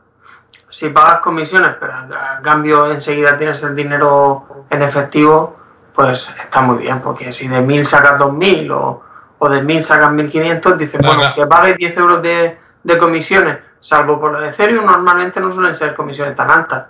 [0.69, 5.57] si pagas comisiones, pero a cambio enseguida tienes el dinero en efectivo,
[5.95, 9.03] pues está muy bien, porque si de 1000 sacas 2000 o,
[9.43, 13.57] o de 1000 sacas 1500, dices, Claro, bueno, que pagues 10 euros de, de comisiones,
[13.81, 16.85] salvo por lo de Ethereum, normalmente no suelen ser comisiones tan altas.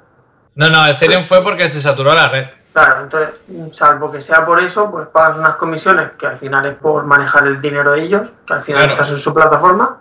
[0.55, 2.45] No, no, Ethereum fue porque se saturó la red.
[2.73, 3.33] Claro, entonces,
[3.71, 7.47] salvo que sea por eso, pues pagas unas comisiones que al final es por manejar
[7.47, 8.93] el dinero de ellos, que al final Claro.
[8.93, 9.97] estás en su plataforma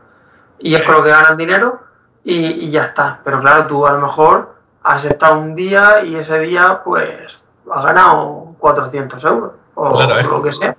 [0.59, 1.81] y es con lo que ganan dinero
[2.25, 3.21] y, y ya está.
[3.25, 7.43] Pero claro, tú a lo mejor has estado un día y ese día pues
[7.73, 10.23] has ganado 400 euros o Claro, eh.
[10.25, 10.77] lo que sea.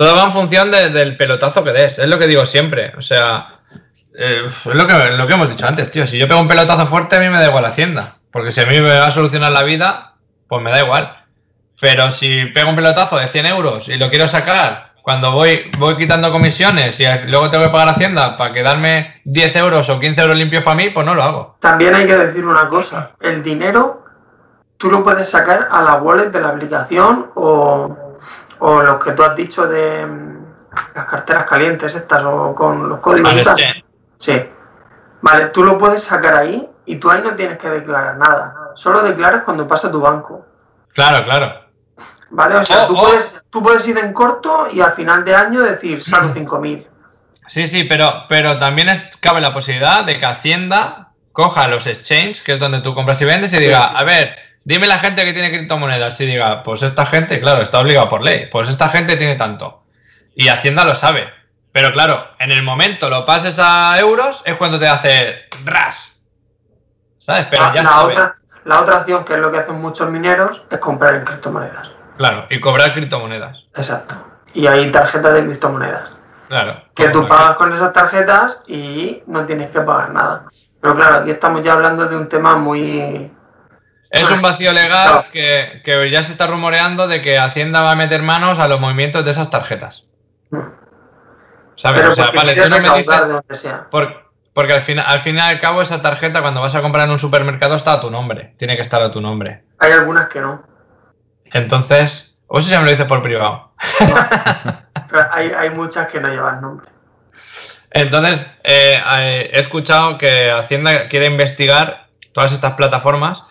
[0.00, 2.94] Todo va en función de- del pelotazo que des, es lo que digo siempre.
[2.96, 3.48] O sea,
[4.14, 4.94] eh, es lo que,
[5.34, 6.06] hemos dicho antes, tío.
[6.06, 8.16] Si yo pego un pelotazo fuerte, a mí me da igual Hacienda.
[8.32, 10.14] Porque si a mí me va a solucionar la vida,
[10.48, 11.14] pues me da igual.
[11.82, 15.98] Pero si pego un pelotazo de 100 euros y lo quiero sacar cuando voy, voy
[15.98, 20.38] quitando comisiones y luego tengo que pagar Hacienda para quedarme 10 euros o 15 euros
[20.38, 21.56] limpios para mí, pues no lo hago.
[21.60, 24.02] También hay que decir una cosa, el dinero
[24.78, 27.94] tú lo puedes sacar a la wallet de la aplicación o,
[28.60, 30.44] o los que tú has dicho de mm,
[30.94, 33.84] las carteras calientes estas o con los códigos y Al tal.
[34.18, 34.48] Sí.
[35.22, 38.54] Vale, tú lo puedes sacar ahí y tú ahí no tienes que declarar nada.
[38.74, 40.46] Solo declaras cuando pasa tu banco.
[40.94, 41.66] Claro, claro.
[42.30, 42.56] ¿Vale?
[42.56, 43.02] O sea, Oh, tú, oh.
[43.02, 46.86] Puedes, tú puedes ir en corto y al final de año decir, saco 5.000.
[47.46, 52.40] Sí, sí, pero, pero también es- cabe la posibilidad de que Hacienda coja los exchanges,
[52.40, 55.32] que es donde tú compras y vendes, y diga, a ver, dime la gente que
[55.32, 59.16] tiene criptomonedas, y diga, pues esta gente, claro, está obligado por ley, pues esta gente
[59.16, 59.82] tiene tanto.
[60.34, 61.28] Y Hacienda lo sabe.
[61.72, 66.22] Pero claro, en el momento lo pases a euros, es cuando te hace ras.
[67.18, 67.46] ¿Sabes?
[67.50, 68.12] Pero Ah, ya la, sabe.
[68.12, 71.90] otra, la otra opción, que es lo que hacen muchos mineros, es comprar en criptomonedas.
[72.16, 73.64] Claro, y cobrar criptomonedas.
[73.76, 74.14] Exacto.
[74.52, 76.16] Y hay tarjetas de criptomonedas.
[76.48, 76.82] Claro.
[76.96, 80.46] Que tú Como pagas con esas tarjetas y no tienes que pagar nada.
[80.80, 83.30] Pero claro, aquí estamos ya hablando de un tema muy...
[84.10, 87.96] Es un vacío legal que, que ya se está rumoreando de que Hacienda va a
[87.96, 90.04] meter manos a los movimientos de esas tarjetas.
[91.76, 92.00] ¿Sabes?
[92.00, 93.76] Pero o sea, vale, tú no me dices.
[93.90, 97.04] por- porque al final, al fin y al cabo, esa tarjeta, cuando vas a comprar
[97.04, 98.52] en un supermercado, está a tu nombre.
[98.58, 99.62] Tiene que estar a tu nombre.
[99.78, 100.62] Hay algunas que no.
[101.52, 103.72] Entonces, o eso ya me lo dices por privado.
[105.08, 106.88] Pero hay, hay muchas que no llevan nombre.
[107.92, 113.44] Entonces, eh, eh, he escuchado que Hacienda quiere investigar todas estas plataformas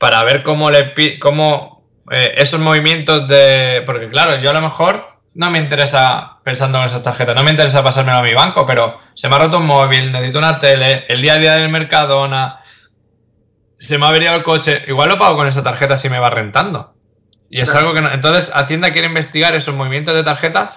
[0.00, 3.82] para ver cómo le cómo eh, esos movimientos de.
[3.86, 7.50] Porque claro, yo a lo mejor no me interesa pensando en esas tarjetas, no me
[7.50, 11.04] interesa pasármelo a mi banco, pero se me ha roto un móvil, necesito una tele,
[11.06, 12.62] el día a día del Mercadona,
[13.76, 16.30] se me ha averiado el coche, igual lo pago con esa tarjeta si me va
[16.30, 16.94] rentando.
[17.50, 18.10] Y es algo que no.
[18.10, 20.76] Entonces, Hacienda quiere investigar esos movimientos de tarjetas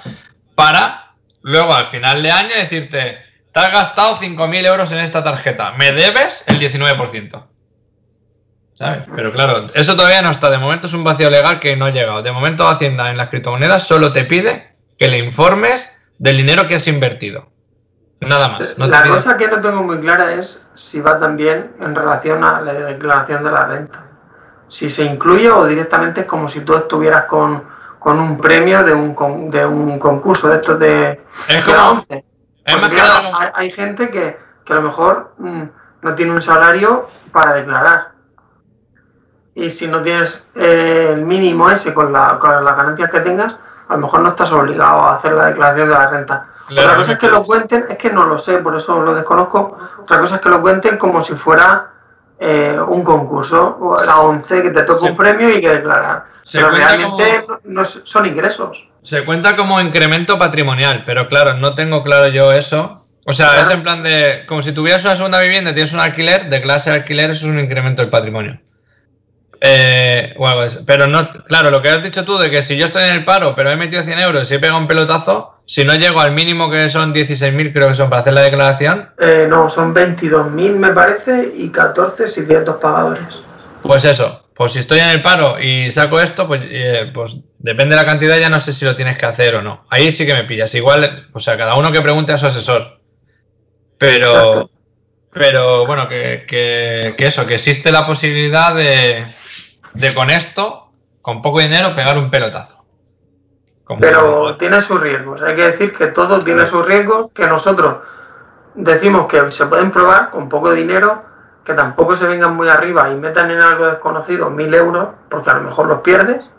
[0.56, 3.20] para luego al final de año decirte:
[3.54, 7.53] Te has gastado 5.000 euros en esta tarjeta, me debes el 19%.
[8.74, 9.04] ¿Sabes?
[9.16, 10.50] Pero claro, eso todavía no está.
[10.50, 12.22] De momento es un vacío legal que no ha llegado.
[12.24, 16.76] De momento, Hacienda en las criptomonedas solo te pide que le informes del dinero que
[16.76, 17.50] has invertido.
[18.22, 18.78] Nada más.
[18.78, 22.62] No la cosa que no tengo muy clara es si va también en relación a
[22.62, 24.06] la declaración de la renta.
[24.68, 27.66] Si se incluye o directamente es como si tú estuvieras con,
[28.00, 31.66] con un premio de un, con- de un concurso de estos de, Es de la
[31.66, 31.90] como.
[32.00, 32.16] 11.
[32.16, 32.24] Es
[32.66, 35.64] Porque más que claro, nada como- hay, hay gente que, que a lo mejor mm,
[36.02, 38.13] no tiene un salario para declarar.
[39.56, 43.56] Y si no tienes eh, el mínimo ese con, la, con las ganancias que tengas,
[43.88, 46.48] a lo mejor no estás obligado a hacer la declaración de la renta.
[46.68, 49.14] Claro, Otra cosa es que lo cuenten, es que no lo sé, por eso lo
[49.14, 49.78] desconozco.
[50.02, 51.90] Otra cosa es que lo cuenten como si fuera
[52.40, 56.26] eh, un concurso, o la 11 que te toca un premio y que declarar.
[56.44, 58.90] se Pero realmente no, no es- son ingresos.
[59.04, 63.06] Se cuenta como incremento patrimonial, pero claro, no tengo claro yo eso.
[63.28, 63.62] O sea, Claro.
[63.62, 64.46] es en plan de.
[64.48, 67.52] Como si tuvieras una segunda vivienda y tienes un alquiler, de clase alquiler, eso es
[67.52, 68.60] un incremento del patrimonio.
[69.66, 70.82] Eh, o algo de eso.
[70.86, 73.24] Pero no, claro, lo que has dicho tú de que si yo estoy en el
[73.24, 76.34] paro, pero he metido 100 euros y he pegado un pelotazo, si no llego al
[76.34, 80.76] mínimo que son 16.000, creo que son para hacer la declaración, Eh, no, son 22.000
[80.76, 83.40] me parece y 14.600 pagadores.
[83.82, 87.96] Pues eso, pues si estoy en el paro y saco esto, pues, eh, pues depende
[87.96, 89.86] de la cantidad, ya no sé si lo tienes que hacer o no.
[89.90, 90.76] Ahí sí que me pillas.
[90.76, 93.00] Igual, o sea, cada uno que pregunte a su asesor.
[93.98, 94.70] Pero, Exacto.
[95.34, 99.26] pero bueno, que, que- que eso, que existe la posibilidad de,
[99.94, 100.92] de con esto,
[101.22, 102.84] con poco dinero, pegar un pelotazo.
[103.84, 105.42] Como- Pero tiene sus riesgos.
[105.42, 107.98] Hay que decir que todo tiene sus riesgos, que nosotros
[108.76, 111.24] decimos que se pueden probar con poco dinero,
[111.66, 115.54] que tampoco se vengan muy arriba y metan en algo desconocido mil euros, porque a
[115.56, 116.50] lo mejor los pierdes,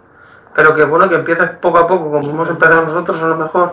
[0.55, 3.73] pero que bueno, que empieces poco a poco, como hemos empezado nosotros a lo mejor,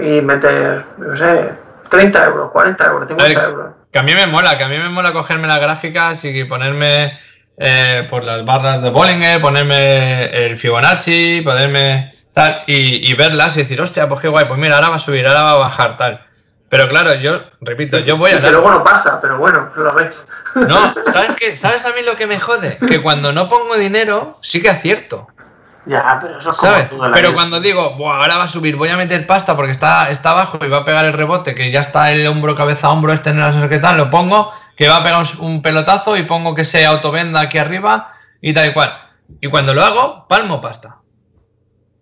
[0.00, 1.52] y meter, no sé,
[1.90, 3.52] 30 euros, 40 euros, 50 Vale.
[3.52, 3.74] euros.
[3.92, 7.18] Que a mí me mola, que a mí me mola cogerme las gráficas y ponerme
[7.56, 13.60] eh, por las barras de Bollinger, ponerme el Fibonacci, ponerme tal, y, y verlas y
[13.60, 15.96] decir, hostia, pues qué guay, pues mira, ahora va a subir, ahora va a bajar,
[15.96, 16.20] tal.
[16.68, 20.26] Pero claro, yo, repito, yo voy a que luego no pasa, pero bueno, lo ves.
[20.56, 21.54] No, ¿sabes qué?
[21.54, 22.76] ¿Sabes a mí lo que me jode?
[22.88, 25.28] Que cuando no pongo dinero, sí que acierto.
[25.86, 26.88] Ya, pero eso es como ¿Sabes?
[26.88, 27.36] todo en la Pero vida.
[27.36, 30.58] cuando digo, Buah, ahora va a subir, voy a meter pasta porque está, está abajo
[30.64, 33.52] y va a pegar el rebote, que ya está el hombro, cabeza, hombro, este no
[33.52, 36.84] sé qué tal, lo pongo, que va a pegar un, pelotazo y pongo que se
[36.84, 38.98] autovenda aquí arriba y tal y cual.
[39.40, 40.98] Y cuando lo hago, palmo pasta.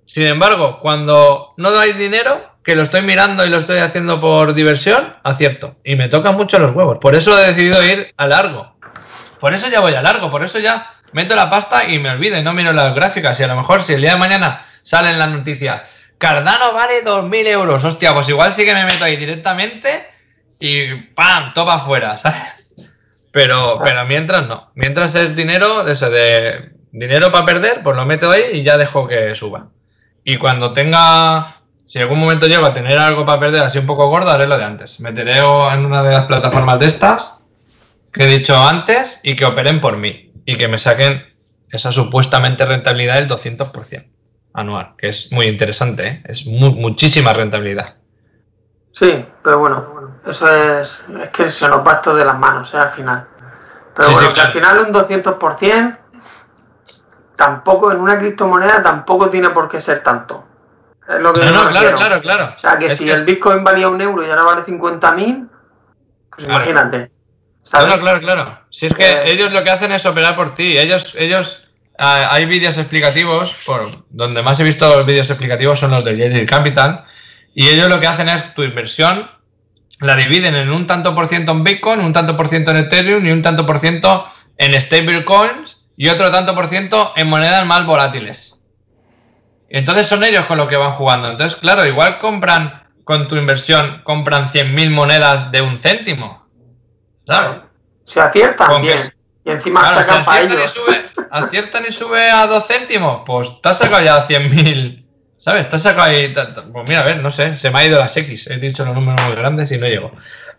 [0.04, 4.54] Sin embargo, cuando no hay dinero, que lo estoy mirando y lo estoy haciendo por
[4.54, 5.76] diversión, acierto.
[5.84, 6.98] Y me tocan mucho los huevos.
[6.98, 8.76] Por eso he decidido ir a largo.
[9.40, 12.38] Por eso ya voy a largo, por eso ya meto la pasta y me olvido
[12.38, 13.38] y no miro las gráficas.
[13.40, 15.82] Y a lo mejor si el día de mañana salen las noticias,
[16.18, 20.06] Cardano vale 2.000 euros, hostia, pues igual sí que me meto ahí directamente
[20.60, 21.52] y ¡pam!
[21.52, 22.61] Topa afuera, ¿sabes?
[23.32, 24.70] Pero, pero mientras no.
[24.74, 29.08] Mientras es dinero, eso, de dinero para perder, pues lo meto ahí y ya dejo
[29.08, 29.68] que suba.
[30.24, 31.46] Y cuando tenga,
[31.86, 34.46] si en algún momento llego a tener algo para perder así un poco gordo, haré
[34.46, 35.00] lo de antes.
[35.00, 37.38] Meteré en una de las plataformas de estas
[38.12, 41.24] que he dicho antes y que operen por mí y que me saquen
[41.70, 44.06] esa supuestamente rentabilidad del 200%
[44.52, 46.22] anual, que es muy interesante, ¿eh?
[46.26, 47.94] es mu- muchísima rentabilidad.
[48.92, 49.91] Sí, pero bueno,
[50.26, 50.48] eso
[50.80, 52.78] es, es que se nos va esto de las manos, ¿eh?
[52.78, 53.26] al final.
[53.94, 54.66] Pero Sí, sí, bueno, que al claro.
[54.76, 55.98] final un 200%
[57.36, 60.44] tampoco, en una criptomoneda tampoco tiene por qué ser tanto.
[61.08, 62.52] Es lo que No, no, claro, claro, claro.
[62.56, 65.48] O sea, que Es si que el Bitcoin valía un euro y ahora vale 50.000,
[66.30, 66.54] pues Claro.
[66.54, 67.10] imagínate.
[67.64, 67.86] ¿sabes?
[67.86, 68.58] Claro, claro, claro.
[68.70, 69.30] Si es que Eh.
[69.32, 70.78] ellos lo que hacen es operar por ti.
[70.78, 71.64] Ellos, ellos,
[71.98, 76.16] ah, hay vídeos explicativos, por donde más he visto los vídeos explicativos son los de
[76.16, 77.04] Yale Capital,
[77.54, 79.30] y ellos lo que hacen es tu inversión
[80.02, 83.24] la dividen en un tanto por ciento en Bitcoin, un tanto por ciento en Ethereum
[83.26, 84.26] y un tanto por ciento
[84.58, 88.58] en stablecoins y otro tanto por ciento en monedas más volátiles.
[89.68, 91.30] Entonces son ellos con lo que van jugando.
[91.30, 96.46] Entonces, claro, igual compran con tu inversión, compran 100.000 monedas de un céntimo.
[97.26, 97.60] ¿Sabes?
[98.04, 99.14] Si aciertan, Con que- bien.
[99.44, 100.72] Y encima Claro, si sacan para aciertan y, ellos.
[100.72, 105.01] sube, aciertan y sube a dos céntimos, pues te has sacado ya 100.000.
[105.42, 105.66] ¿Sabes?
[105.98, 106.32] Ahí.
[106.32, 108.46] ta- ta- Pues mira, a ver, no sé, se me ha ido las X.
[108.46, 110.12] He dicho los números muy grandes y no llego.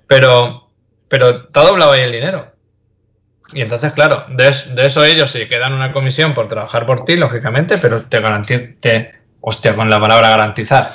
[0.08, 0.70] Pero,
[1.08, 2.52] pero te ha doblado ahí el dinero.
[3.54, 7.06] Y entonces, claro, de, es- de eso ellos se quedan una comisión por trabajar por
[7.06, 8.76] ti, lógicamente, pero te garantizan.
[9.40, 10.92] Hostia, con la palabra garantizar.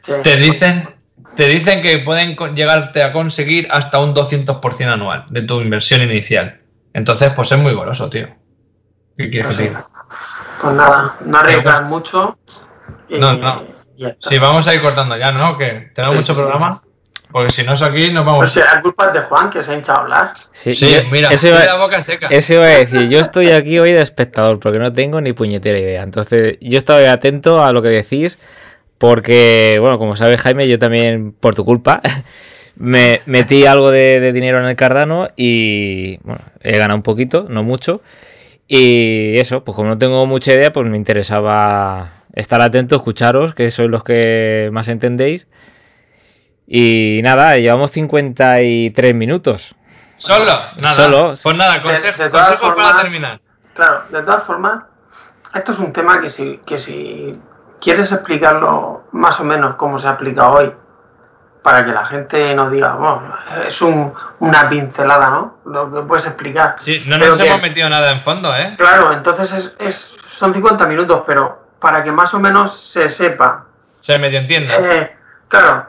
[0.00, 0.12] Sí.
[0.22, 0.88] Te dicen,
[1.34, 6.62] te dicen que pueden llegarte a conseguir hasta un 200% anual de tu inversión inicial.
[6.94, 8.28] Entonces, pues es muy goloso, tío.
[9.18, 9.68] ¿Qué quieres Pues que sí.
[9.68, 9.86] diga?
[10.62, 12.38] Pues nada, no arriesgar mucho.
[13.10, 13.62] No, no.
[14.20, 15.56] Sí, vamos a ir cortando ya, ¿no?
[15.56, 16.42] Que tenemos Sí, mucho sí, sí.
[16.42, 16.82] programa.
[17.32, 18.52] Porque si no es aquí, nos Pues vamos.
[18.52, 20.32] si la culpa es de Juan, que se ha hinchado a hablar.
[20.52, 22.28] Sí, Sí, yo- mira, eso iba- tiene la boca seca.
[22.28, 25.78] Eso iba a decir, yo estoy aquí hoy de espectador porque no tengo ni puñetera
[25.78, 26.02] idea.
[26.02, 28.38] Entonces, yo estaba atento a lo que decís
[28.98, 32.00] porque, bueno, como sabes Jaime, yo también, por tu culpa,
[32.76, 37.46] me metí algo de, de dinero en el Cardano y, bueno, he ganado un poquito,
[37.48, 38.02] no mucho.
[38.68, 43.70] Y eso, pues como no tengo mucha idea, pues me interesaba estar atento, escucharos, que
[43.72, 45.48] sois los que más entendéis.
[46.66, 49.74] Y nada, llevamos 53 minutos.
[50.16, 50.94] Solo, nada.
[50.94, 51.32] Solo.
[51.42, 53.40] Pues nada, De- consejo, de todas consejo para formas- terminar.
[53.74, 54.84] Claro, de todas formas,
[55.54, 57.38] esto es un tema que si, que si
[57.80, 60.72] quieres explicarlo más o menos como se ha explicado hoy,
[61.62, 63.22] para que la gente nos diga, bueno,
[63.66, 65.58] es un- una pincelada, ¿no?
[65.66, 66.76] Lo que puedes explicar.
[66.78, 68.74] Sí, no Pero nos que- hemos metido nada en fondo, ¿eh?
[68.78, 73.64] Claro, entonces es, es- son 50 minutos, pero para que más o menos se sepa,
[74.00, 74.74] Se medio entiende.
[74.76, 75.16] eh,
[75.46, 75.86] claro,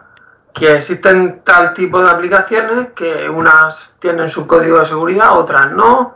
[0.54, 6.16] que existen tal tipo de aplicaciones que unas tienen su código de seguridad, otras no.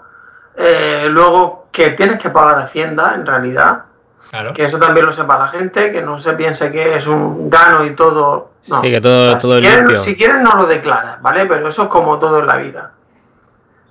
[0.56, 3.86] Eh, luego que tienes que pagar Hacienda en realidad,
[4.30, 4.54] Claro.
[4.54, 7.84] que eso también lo sepa la gente, que no se piense que es un gano
[7.84, 8.52] y todo.
[8.68, 8.82] No.
[8.82, 10.00] Sí, que todo, todo si, es quieres, limpio.
[10.00, 11.48] si quieres no lo declaras, ¿vale?
[11.48, 12.92] Pero eso es como todo en la vida.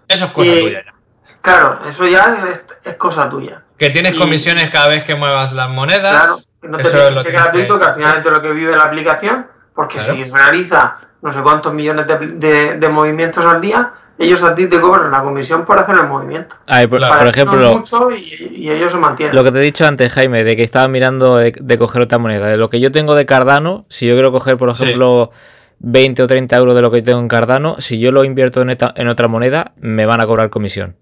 [0.06, 0.84] Eso es cosa y- tuya.
[0.84, 0.94] ya.
[1.42, 3.62] Claro, eso ya es, es cosa tuya.
[3.80, 6.12] Que tienes y- comisiones cada vez que muevas las monedas.
[6.12, 8.22] Claro, que no te eso pienses lo que es gratuito, que- que al final es
[8.24, 10.14] de lo que vive la aplicación, porque Claro.
[10.14, 14.66] si realiza no sé cuántos millones de, de- de movimientos al día, ellos a ti
[14.66, 16.54] te cobran la comisión por hacer el movimiento.
[16.66, 19.34] A ver, por, ejemplo, mucho y, y ellos se mantienen.
[19.34, 22.18] lo que te he dicho antes, Jaime, de que estaba mirando de, de coger otra
[22.18, 22.48] moneda.
[22.48, 24.82] De lo que yo tengo de Cardano, si yo quiero coger, por Sí.
[24.84, 25.30] ejemplo,
[25.78, 28.60] 20 o 30 euros de lo que yo tengo en Cardano, si yo lo invierto
[28.60, 30.96] en, esta- en otra moneda, me van a cobrar comisión.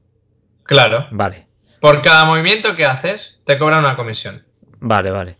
[0.63, 1.09] Claro.
[1.11, 1.48] Vale,
[1.81, 4.45] Por cada movimiento que haces, te cobran una comisión.
[4.81, 5.39] vale, vale.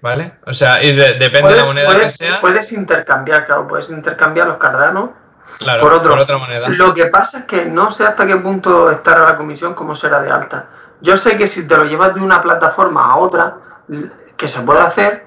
[0.00, 0.34] ¿Vale?
[0.46, 2.40] O sea, y de- depende de la moneda que puedes- sea.
[2.40, 5.10] puedes intercambiar, claro, puedes intercambiar los cardanos
[5.58, 6.14] Claro, por otro.
[6.14, 6.68] otra moneda.
[6.68, 10.20] Lo que pasa es que no sé hasta qué punto estará la comisión, cómo será
[10.20, 10.68] de alta.
[11.00, 13.56] Yo sé que si te lo llevas de una plataforma a otra,
[14.36, 15.26] que se puede hacer,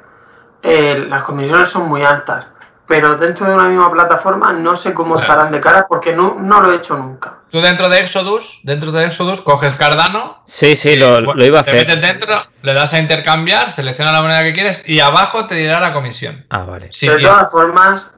[0.63, 2.47] eh, las comisiones son muy altas.
[2.91, 5.31] Pero dentro de una misma plataforma no sé cómo Claro.
[5.31, 7.35] estarán de cara porque no, no lo he hecho nunca.
[7.49, 10.41] Tú dentro de Exodus, dentro de Exodus, coges Cardano.
[10.45, 11.87] Sí, sí, y, lo, lo iba a Te hacer.
[11.87, 15.79] metes dentro, le das a intercambiar, selecciona la moneda que quieres y abajo te dirá
[15.79, 16.45] la comisión.
[16.49, 16.89] Ah, vale.
[16.91, 18.13] Sí, de todas formas,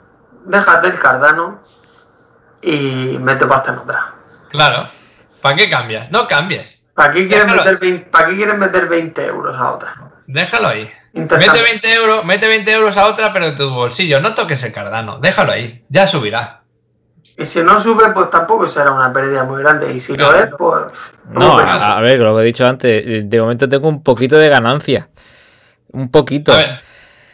[0.46, 1.62] déjate el cardano
[2.64, 4.06] y mete pasta en otra.
[4.50, 4.88] Claro.
[5.44, 6.10] ¿Para qué cambias?
[6.10, 6.84] No cambies.
[6.96, 9.96] ¿Para qué quieres, meter 20, ¿Para qué quieres meter 20 euros a otra?
[10.26, 10.92] Déjalo ahí.
[11.38, 14.20] Mete 20 euros, mete 20 euros a otra, pero de tu bolsillo.
[14.20, 15.20] No toques el Cardano.
[15.20, 15.84] Déjalo ahí.
[15.90, 16.62] Ya subirá.
[17.38, 19.94] Y si no sube, pues tampoco será una pérdida muy grande.
[19.94, 20.86] Y si lo es, pues.
[21.30, 24.50] No, a, a ver, lo que he dicho antes, de momento tengo un poquito de
[24.50, 25.10] ganancia.
[25.92, 26.54] Un poquito.
[26.54, 26.80] A ver,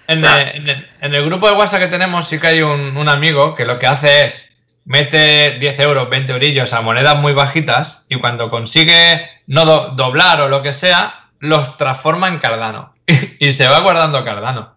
[0.07, 2.97] en, el, en el- en el grupo de WhatsApp que tenemos sí que hay un,
[2.97, 4.49] un amigo que lo que hace es
[4.85, 10.41] mete 10 euros, 20 eurillos a monedas muy bajitas y cuando consigue no do- doblar
[10.41, 12.95] o lo que sea, los transforma en Cardano
[13.39, 14.75] y se va guardando Cardano.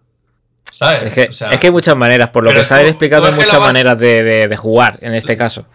[0.70, 1.02] ¿Sabes?
[1.04, 3.26] Es que, O sea, es que hay muchas maneras, por lo que estáis tú- explicando,
[3.28, 5.66] hay muchas vas- maneras de, de- de jugar en este caso.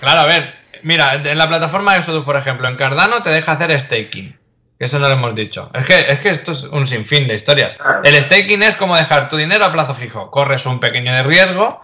[0.00, 0.52] Claro, a ver,
[0.82, 4.36] mira, en la plataforma de Exodus, por ejemplo, en Cardano te deja hacer staking.
[4.78, 5.70] Que eso no lo hemos dicho.
[5.74, 7.76] Es que, es que esto es un sinfín de historias.
[8.04, 10.30] El staking es como dejar tu dinero a plazo fijo.
[10.30, 11.80] Corres un pequeño de riesgo,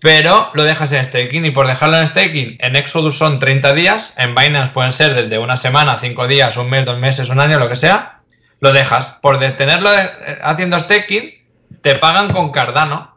[0.00, 1.44] pero lo dejas en staking.
[1.44, 4.14] Y por dejarlo en staking, en Exodus son 30 días.
[4.16, 7.58] En Binance pueden ser desde una semana, 5 días, un mes, dos meses, un año,
[7.58, 8.13] lo que sea.
[8.64, 9.16] Lo dejas.
[9.20, 11.34] Por de- tenerlo de- eh, haciendo staking,
[11.82, 13.14] te pagan con Cardano.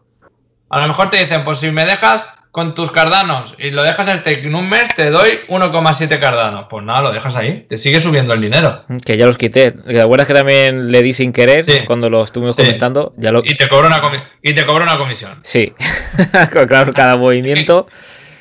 [0.69, 4.09] A lo mejor te dicen, pues si me dejas con tus cardanos y lo dejas
[4.09, 6.65] en stake en un mes, te doy 1,7 cardanos.
[6.69, 8.83] Pues nada, lo dejas ahí, te sigue subiendo el dinero.
[9.05, 9.71] Que ya los quité.
[9.71, 11.79] ¿Te acuerdas que también le di sin querer Sí.
[11.87, 12.63] cuando lo estuvimos Sí.
[12.63, 13.13] comentando?
[13.15, 13.41] Ya lo...
[13.45, 15.39] Y te cobra una, comi- y te cobra una comisión.
[15.43, 15.73] Sí.
[16.67, 17.87] claro, cada movimiento.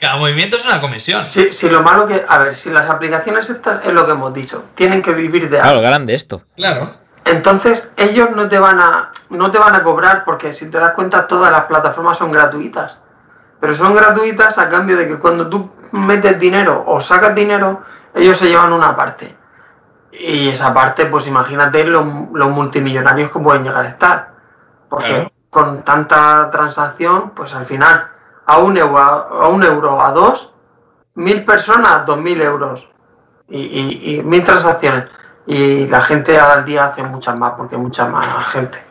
[0.00, 1.24] Cada movimiento es una comisión.
[1.24, 2.24] Si, si lo malo que.
[2.28, 5.58] A ver, si las aplicaciones estas es lo que hemos dicho, tienen que vivir de
[5.58, 5.70] algo.
[5.70, 6.42] Claro, grande esto.
[6.56, 6.94] Claro.
[7.24, 10.92] Entonces, ellos no te van a no te van a cobrar porque si te das
[10.92, 13.00] cuenta todas las plataformas son gratuitas.
[13.58, 17.82] Pero son gratuitas a cambio de que cuando tú metes dinero o sacas dinero,
[18.14, 19.34] ellos se llevan una parte.
[20.12, 24.30] Y esa parte, pues imagínate los, los multimillonarios que pueden llegar a estar.
[24.88, 25.32] Porque Claro.
[25.50, 28.08] con tanta transacción, pues al final,
[28.46, 30.54] a un euro, a un euro, a dos,
[31.14, 32.88] mil personas, dos mil euros.
[33.48, 35.04] Y, y- y mil transacciones.
[35.46, 38.82] Y la gente al día hace muchas más, porque hay mucha más gente.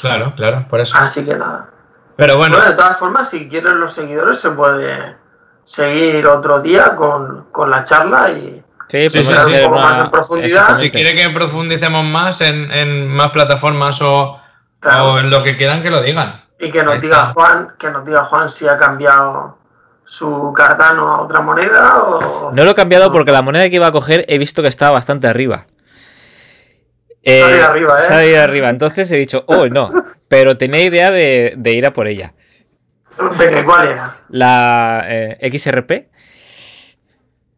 [0.00, 0.96] Claro, claro, por eso.
[0.98, 1.70] Así que nada.
[2.16, 5.16] Pero bueno, Bueno, de todas formas, si quieren los seguidores, se puede
[5.64, 9.98] seguir otro día con, con la charla y Sí, Sí, sí, un poco una- más
[9.98, 10.72] en profundidad.
[10.74, 14.38] Si quiere que profundicemos más en, en más plataformas o,
[14.78, 15.12] Claro.
[15.14, 16.40] o en lo que quieran, que lo digan.
[16.58, 17.32] Y que nos diga.
[17.34, 19.58] Juan, que nos diga Juan si ha cambiado
[20.04, 22.52] su Cardano a otra moneda o.
[22.52, 24.92] No lo he cambiado porque la moneda que iba a coger he visto que estaba
[24.92, 25.66] bastante arriba.
[27.22, 28.14] Eh, ahí arriba, ¿eh?
[28.14, 28.70] ahí arriba.
[28.70, 29.90] Entonces he dicho, oh, no.
[30.28, 32.34] Pero tenía idea de, de ir a por ella.
[33.38, 33.64] ¿De qué?
[33.64, 34.16] ¿Cuál era?
[34.28, 36.08] La eh, XRP.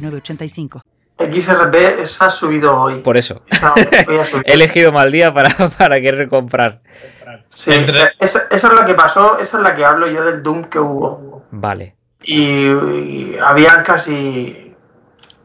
[0.00, 0.80] 906985.
[1.18, 3.00] XRP se ha subido hoy.
[3.00, 3.42] Por eso.
[3.76, 3.86] Hoy.
[4.44, 6.82] He elegido mal día para, para querer comprar.
[7.48, 10.42] Sí, Entre- esa, esa es la que pasó, esa es la que hablo yo del
[10.42, 11.44] Doom que hubo.
[11.50, 11.94] Vale.
[12.22, 14.74] Y, y habían casi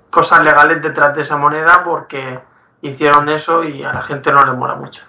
[0.10, 2.40] cosas legales detrás de esa moneda porque
[2.82, 5.04] hicieron eso y a la gente no le mola mucho.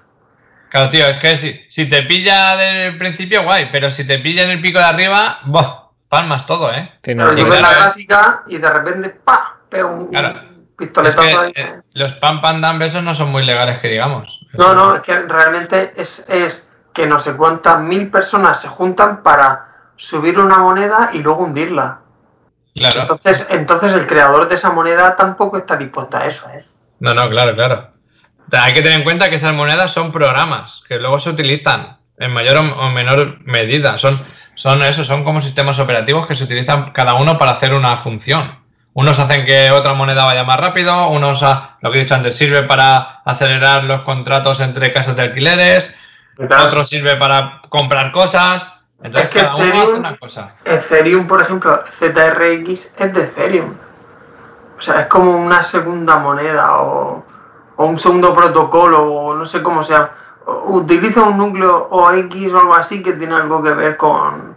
[0.68, 4.45] Claro, tío, es que si, si te pilla del principio, guay, pero si te pilla
[4.45, 5.81] en el pico de arriba, ¡boh!
[6.12, 6.92] Palmas todo, ¿eh?
[7.02, 9.56] Sí, no, Pero yo veo la gráfica y de repente ¡pa!
[9.70, 10.28] pega un, Claro.
[10.28, 10.42] Es
[10.76, 11.52] pistoletazo que ahí.
[11.56, 14.44] eh, los pam pam dam esos no son muy legales que digamos.
[14.52, 19.22] No, no, es que realmente es, es que no sé cuántas mil personas se juntan
[19.22, 22.00] para subir una moneda y luego hundirla.
[22.74, 23.00] Claro.
[23.02, 26.62] Entonces, entonces el creador de esa moneda tampoco está dispuesto a eso, ¿eh?
[27.00, 27.90] No, no, claro, claro.
[28.46, 31.30] O sea, hay que tener en cuenta que esas monedas son programas que luego se
[31.30, 33.96] utilizan en mayor o o menor medida.
[33.98, 34.18] Son,
[34.55, 38.61] son eso, son como sistemas operativos que se utilizan cada uno para hacer una función.
[38.94, 41.42] Unos hacen que otra moneda vaya más rápido, unos,
[41.80, 45.94] lo que he dicho antes, sirve para acelerar los contratos entre casas de alquileres,
[46.66, 48.80] otro sirve para comprar cosas.
[49.03, 50.50] Entonces Es que cada uno hace Ethereum- una cosa.
[50.64, 53.74] Ethereum, por ejemplo, ZRX es de Ethereum.
[54.78, 57.24] O sea, es como una segunda moneda o,
[57.76, 60.12] o un segundo protocolo o no sé cómo sea.
[60.47, 64.57] Utiliza un núcleo OX o algo así que tiene algo que ver con,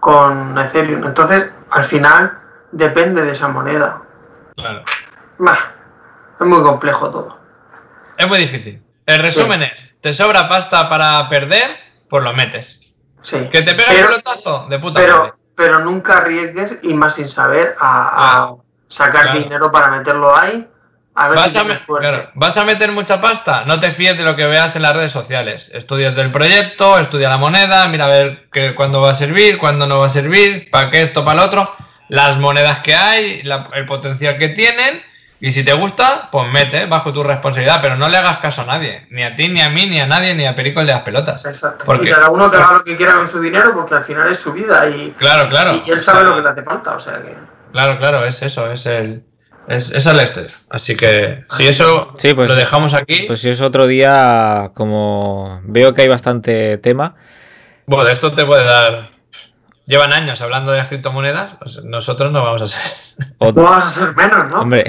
[0.00, 1.04] con Ethereum.
[1.04, 2.38] Entonces, al final,
[2.72, 4.02] depende de esa moneda.
[4.56, 4.82] Claro.
[5.38, 5.58] Bah,
[6.40, 7.38] es muy complejo todo.
[8.16, 8.82] Es muy difícil.
[9.06, 11.64] El resumen es, te sobra pasta para perder,
[12.10, 12.80] pues lo metes.
[13.22, 13.48] Sí.
[13.50, 15.12] Que te pega el Pero- pelotazo, de puta madre.
[15.12, 18.54] Pero, pero nunca arriesgues y más sin saber a, a
[18.88, 19.38] sacar Claro.
[19.38, 20.68] dinero para meterlo ahí.
[21.18, 22.08] A ver ¿Vas si a, tienes me- suerte.
[22.08, 23.64] claro, ¿Vas a meter mucha pasta?
[23.64, 25.70] No te fíes de lo que veas en las redes sociales.
[25.74, 29.86] Estudias del proyecto, estudia la moneda, mira a ver qué, cuándo va a servir, cuándo
[29.86, 31.74] no va a servir, para qué esto, para lo otro,
[32.08, 35.02] las monedas que hay, la- el potencial que tienen,
[35.40, 38.66] y si te gusta, pues mete bajo tu responsabilidad, pero no le hagas caso a
[38.66, 40.92] nadie, ni a ti, ni a mí, ni a nadie, ni a Perico el de
[40.92, 41.44] las pelotas.
[41.46, 41.84] Exacto.
[41.86, 44.28] Porque- y cada uno que haga lo que quiera con su dinero porque al final
[44.30, 45.72] es su vida y, Claro, claro.
[45.84, 46.94] y él O sabe sea, lo que le hace falta.
[46.96, 47.34] O sea que.
[47.72, 49.24] Claro, claro, es eso, es el.
[49.68, 50.46] Es, es el este.
[50.70, 53.24] Así que, si eso Sí, pues- lo dejamos aquí.
[53.26, 57.16] Pues si es otro día, como veo que hay bastante tema,
[57.86, 59.08] Bueno, de esto te puede dar.
[59.86, 62.82] Llevan años hablando de las criptomonedas, pues nosotros no vamos a ser.
[63.40, 64.60] No vas a ser menos, ¿no?
[64.62, 64.84] hombre,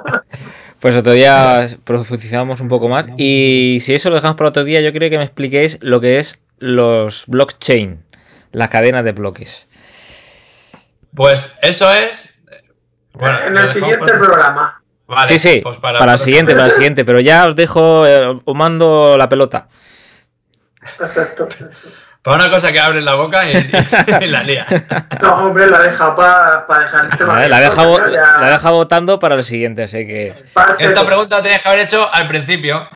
[0.80, 3.06] pues otro día profundizamos un poco más.
[3.16, 6.18] Y si eso lo dejamos para otro día, yo creo que me expliquéis lo que
[6.18, 8.02] es los blockchain,
[8.52, 9.68] la cadena de bloques.
[11.14, 12.33] Pues eso es.
[13.14, 14.80] Bueno, en el siguiente por- programa.
[15.06, 18.06] Vale, sí, sí, pues para, para, el siguiente, para el siguiente, pero ya os dejo,
[18.06, 19.66] eh, os mando la pelota.
[20.98, 21.48] Perfecto.
[22.22, 23.54] Para una cosa que abre la boca y,
[24.22, 24.66] y la lía.
[25.20, 27.34] No, hombre, la deja para dejar el tema.
[27.34, 30.32] Vale, la deja, ya- la deja votando para el siguiente, así que...
[30.54, 32.88] parte Esta de- pregunta la tenías que haber hecho al principio.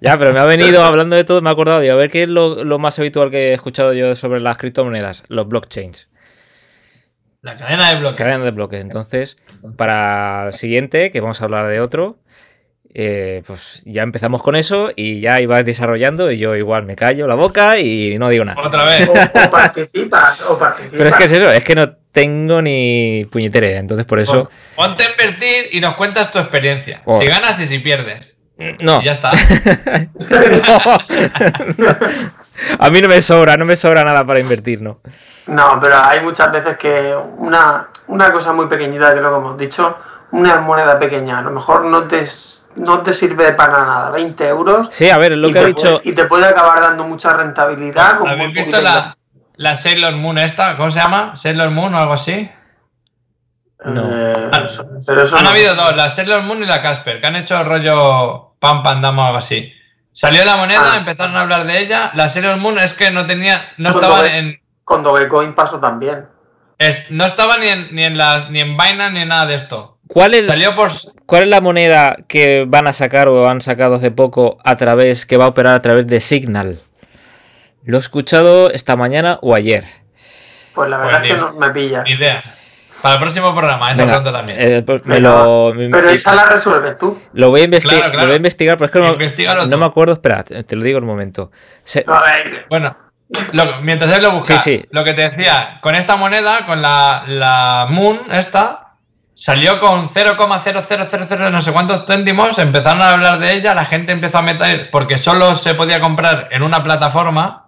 [0.00, 2.22] Ya, pero me ha venido hablando de todo, me he acordado de a ver qué
[2.22, 6.06] es lo, lo más habitual que he escuchado yo sobre las criptomonedas, los blockchains,
[7.42, 8.18] La cadena de bloques.
[8.18, 8.80] cadena de bloques.
[8.80, 9.36] Entonces,
[9.76, 12.18] para el siguiente, que vamos a hablar de otro,
[12.94, 17.26] eh, pues ya empezamos con eso y ya ibas desarrollando y yo igual me callo
[17.26, 18.62] la boca y no digo nada.
[18.62, 19.08] Otra vez.
[19.08, 20.96] O, o participas, o participas.
[20.96, 24.48] Pero es que es eso, es que no tengo ni puñetera idea, entonces por eso...
[24.76, 27.02] Pues, ponte a invertir y nos cuentas tu experiencia.
[27.06, 27.14] Oh.
[27.14, 28.36] Si ganas y si pierdes.
[28.80, 29.00] No.
[29.00, 29.32] Y ya está.
[31.78, 31.88] No.
[32.78, 35.00] A mí no me sobra, no me sobra nada para invertir, ¿no?
[35.46, 39.58] No, pero hay muchas veces que una, una cosa muy pequeñita, que lo que hemos
[39.58, 39.98] dicho,
[40.30, 42.24] una moneda pequeña, a lo mejor no te,
[42.76, 44.88] no te sirve para nada, 20 euros.
[44.90, 45.98] Sí, a ver, es lo que ha dicho...
[46.00, 48.18] puede- y te puede acabar dando mucha rentabilidad.
[48.18, 49.16] con ¿Habéis visto poquito la,
[49.56, 50.76] la Sailor Moon esta?
[50.76, 51.36] ¿Cómo se llama?
[51.36, 52.50] ¿Sailor Moon o algo así?
[53.84, 54.02] No.
[54.10, 55.56] Eh, eso- pero eso Han no sé.
[55.58, 59.18] habido dos, la Sailor Moon y la Casper, que han hecho rollo pam pam dam
[59.18, 59.72] o algo así.
[60.12, 60.96] Salió la moneda, Ah.
[60.98, 62.10] empezaron a hablar de ella.
[62.14, 66.26] La Sailor Moon es que no tenía, no estaba en, Con Dogecoin pasó también.
[66.78, 69.54] es- no estaba ni en, ni en las, ni en Binance ni en nada de
[69.54, 69.98] esto.
[70.08, 70.90] ¿Cuál es, Salió por,
[71.24, 75.24] ¿Cuál es la moneda que van a sacar o han sacado hace poco a través,
[75.24, 76.78] que va a operar a través de Signal?
[77.84, 79.84] Lo he escuchado esta mañana o ayer.
[80.74, 82.02] Pues la Pues verdad es que no me pilla.
[82.02, 82.42] ni idea.
[83.00, 84.58] Para el próximo programa, esa Venga, pregunta también.
[84.60, 87.18] eh, pues me Venga, lo, me- Pero esa la resuelves tú.
[87.32, 88.26] lo voy a investigar, Claro, claro.
[88.26, 88.98] lo voy a investigar, pero es que
[89.46, 90.12] no, no me acuerdo.
[90.14, 91.50] Espera, te lo digo en un momento.
[91.84, 92.96] Se- A ver, Bueno,
[93.52, 94.86] lo- mientras él lo busca, Sí, sí.
[94.90, 98.94] lo que te decía, con esta moneda, con la, la Moon, esta,
[99.34, 104.38] salió con 0,0000 no sé cuántos céntimos, empezaron a hablar de ella, la gente empezó
[104.38, 107.66] a meter, porque solo se podía comprar en una plataforma,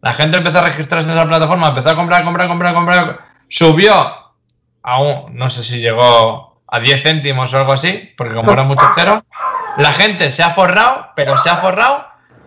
[0.00, 3.18] la gente empezó a registrarse en esa plataforma, empezó a comprar, comprar, comprar, comprar,
[3.48, 4.16] subió
[4.82, 8.62] a un, no sé si llegó a 10 céntimos o algo así, porque como era
[8.62, 9.24] mucho cero,
[9.76, 12.06] la gente se ha forrado, pero se ha forrado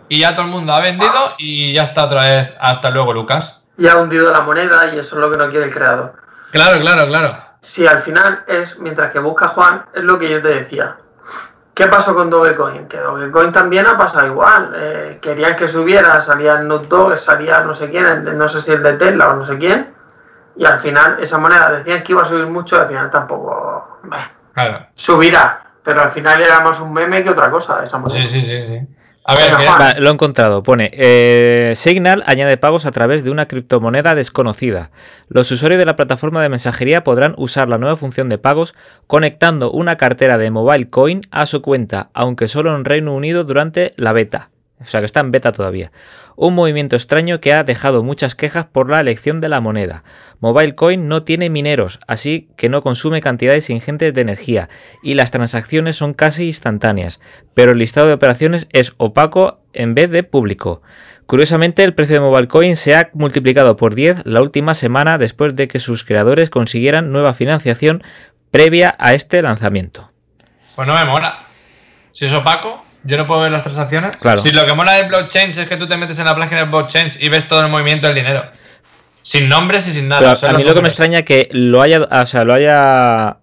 [0.09, 2.55] y ya todo el mundo ha vendido y ya está otra vez.
[2.59, 3.61] Hasta luego, Lucas.
[3.77, 6.15] ya ha hundido la moneda y eso es lo que no quiere el creador.
[6.51, 7.37] Claro, claro, claro.
[7.61, 10.97] Si al final es, mientras que busca Juan, es lo que yo te decía.
[11.73, 12.87] ¿Qué pasó con Dogecoin?
[12.87, 14.73] Que Dogecoin también ha pasado igual.
[14.77, 18.71] Eh, querían que subiera, salía el Node Dog, salía no sé quién, no sé si
[18.71, 19.94] el de Tesla o no sé quién.
[20.57, 23.99] Y al final esa moneda decían que iba a subir mucho y al final tampoco...
[24.03, 24.87] bah, Claro.
[24.93, 25.61] subirá.
[25.83, 28.17] Pero al final era más un meme que otra cosa esa moneda.
[28.19, 28.79] Sí, sí, sí, sí.
[29.27, 29.77] A ver, Venga.
[29.77, 30.61] Vale, lo he encontrado.
[30.63, 34.91] Pone, eh, Signal añade pagos a través de una criptomoneda desconocida.
[35.29, 38.75] Los usuarios de la plataforma de mensajería podrán usar la nueva función de pagos
[39.07, 43.93] conectando una cartera de Mobile Coin a su cuenta, aunque solo en Reino Unido durante
[43.97, 44.51] la beta.
[44.79, 45.91] O sea que está en beta todavía.
[46.35, 50.03] Un movimiento extraño que ha dejado muchas quejas por la elección de la moneda.
[50.39, 54.69] Mobile Coin no tiene mineros, así que no consume cantidades ingentes de energía
[55.01, 57.19] y las transacciones son casi instantáneas,
[57.53, 60.81] pero el listado de operaciones es opaco en vez de público.
[61.25, 65.55] Curiosamente, el precio de Mobile Coin se ha multiplicado por 10 la última semana después
[65.55, 68.03] de que sus creadores consiguieran nueva financiación
[68.51, 70.11] previa a este lanzamiento.
[70.75, 71.35] pues no me mola.
[72.11, 74.17] Si es opaco, yo no puedo ver las transacciones.
[74.17, 74.39] Claro.
[74.39, 76.67] Si lo que mola de blockchain es que tú te metes en la página de
[76.67, 78.43] blockchain y ves todo el movimiento del dinero.
[79.21, 80.33] Sin nombres y sin nada.
[80.33, 83.37] A mí lo que me extraña es que lo haya, o sea, lo haya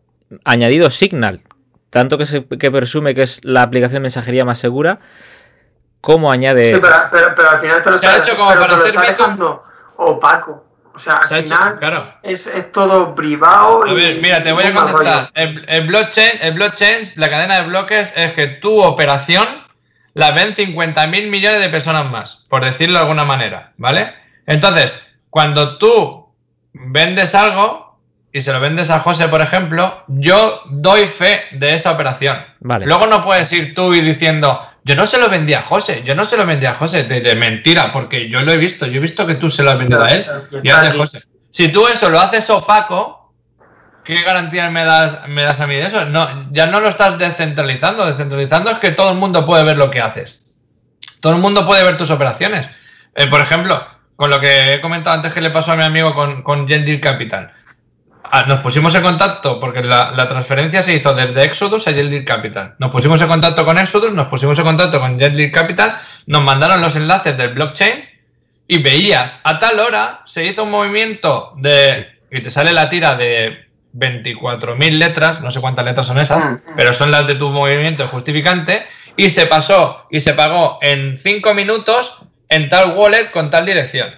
[0.44, 1.42] añadido Signal,
[1.90, 5.00] tanto que se que presume que es la aplicación de mensajería más segura,
[6.00, 8.50] como añade Sí, pero, pero, pero al final te lo Se ha está, hecho como
[8.50, 9.64] pero para te lo está dejando
[9.96, 10.64] opaco.
[10.94, 12.14] O sea, al Se ha hecho, final claro.
[12.22, 13.84] es, es todo privado.
[13.84, 15.30] A y- ver, mira, te voy a contestar.
[15.34, 19.46] el blockchain, el blockchain, la cadena de bloques, es que tu operación
[20.14, 24.12] la ven 50.000 millones de personas más, por decirlo de alguna manera, ¿vale?
[24.46, 26.28] Entonces, cuando tú
[26.74, 27.98] vendes algo
[28.32, 32.44] y se lo vendes a José, por ejemplo, yo doy fe de esa operación.
[32.60, 32.86] Vale.
[32.86, 36.14] Luego no puedes ir tú y diciendo, yo no se lo vendí a José, yo
[36.14, 38.96] no se lo vendí a José, de, de mentira, porque yo lo he visto, yo
[38.96, 40.26] he visto que tú se lo has vendido a él
[40.62, 40.98] Y aquí.
[40.98, 41.22] José.
[41.50, 43.32] Si tú eso lo haces opaco,
[44.04, 46.06] ¿qué garantías me das, me das a mí de eso?
[46.06, 48.06] No, ya no lo estás descentralizando.
[48.06, 50.42] Descentralizando es que todo el mundo puede ver lo que haces.
[51.20, 52.68] Todo el mundo puede ver tus operaciones.
[53.14, 56.14] Eh, por ejemplo, con lo que he comentado antes que le pasó a mi amigo
[56.14, 57.52] con, con Gendir Capital.
[58.34, 62.24] Ah, Nos pusimos en contacto porque la, la transferencia se hizo desde Exodus a Geldir
[62.24, 62.74] Capital.
[62.78, 66.80] Nos pusimos en contacto con Exodus, nos pusimos en contacto con Geldir Capital, nos mandaron
[66.80, 68.04] los enlaces del blockchain
[68.66, 73.16] y veías a tal hora se hizo un movimiento de y te sale la tira
[73.16, 76.60] de 24.000 letras, no sé cuántas letras son esas, Mm.
[76.74, 78.86] pero son las de tu movimiento justificante
[79.18, 84.08] y se pasó y se pagó en 5 minutos en tal wallet con tal dirección.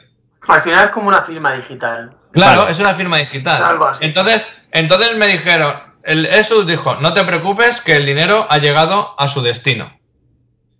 [0.47, 2.13] Al final es como una firma digital.
[2.35, 2.73] Claro, Vale.
[2.73, 3.57] es una firma digital.
[3.57, 4.05] Es algo así.
[4.05, 9.15] Entonces, entonces me dijeron, el Esus dijo, no te preocupes que el dinero ha llegado
[9.19, 9.99] a su destino.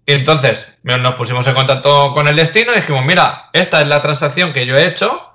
[0.07, 4.03] Y entonces nos pusimos en contacto con el destino y dijimos, mira, esta es la
[4.03, 5.31] transacción que yo he hecho,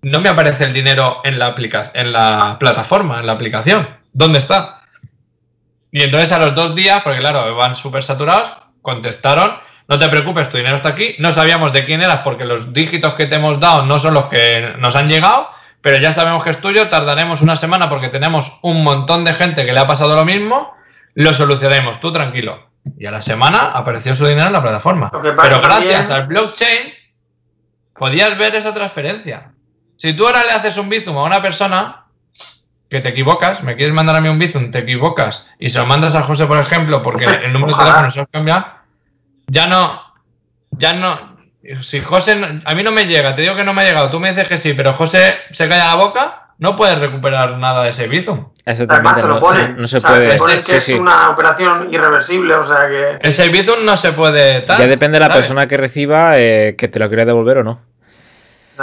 [0.00, 3.88] no me aparece el dinero en la, aplica en la plataforma, en la aplicación.
[4.12, 4.82] ¿Dónde está?
[5.90, 10.48] Y entonces a los dos días, porque claro, van súper saturados, contestaron, no te preocupes,
[10.48, 11.14] tu dinero está aquí.
[11.18, 14.26] No sabíamos de quién eras porque los dígitos que te hemos dado no son los
[14.26, 15.50] que nos han llegado,
[15.84, 19.66] pero ya sabemos que es tuyo, tardaremos una semana porque tenemos un montón de gente
[19.66, 20.72] que le ha pasado lo mismo,
[21.12, 22.70] lo solucionaremos, tú tranquilo.
[22.98, 25.10] Y a la semana apareció su dinero en la plataforma.
[25.12, 26.92] Pero gracias también- al blockchain
[27.94, 29.52] podías ver esa transferencia.
[29.96, 32.06] Si tú ahora le haces un Bizum a una persona
[32.88, 35.84] que te equivocas, me quieres mandar a mí un Bizum, te equivocas y se lo
[35.86, 38.78] mandas a José, por ejemplo, porque el número de teléfono se os cambia,
[39.48, 40.00] ya no,
[40.70, 41.33] ya no.
[41.80, 44.10] Si José, no- a mí no me llega, te digo que no me ha llegado,
[44.10, 47.82] tú me dices que sí, pero José se calla la boca, no puedes recuperar nada
[47.84, 48.48] de ese Bizum.
[48.66, 49.68] Además te lo no, pone.
[49.76, 50.38] no se O sea, puede.
[50.38, 50.92] sí, es sí.
[50.94, 53.18] una operación irreversible, o sea que.
[53.26, 54.78] Ese Bizum no se puede tal.
[54.78, 55.42] Ya depende de la ¿sabes?
[55.46, 57.80] persona que reciba eh, que te lo quiera devolver o no.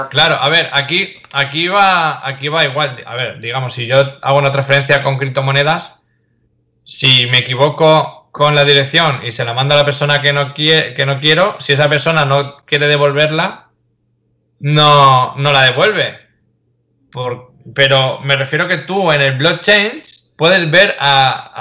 [0.10, 3.04] Claro, a ver, aquí, aquí va, aquí va igual.
[3.06, 6.00] A ver, digamos, si yo hago una transferencia con criptomonedas,
[6.86, 10.54] si me equivoco con la dirección y se la mando a la persona que no
[10.54, 13.68] quiere, que no quiero, si esa persona no quiere devolverla,
[14.60, 16.18] no, no la devuelve.
[17.12, 20.02] Por- pero me refiero que tú en el blockchain
[20.36, 21.52] puedes ver a,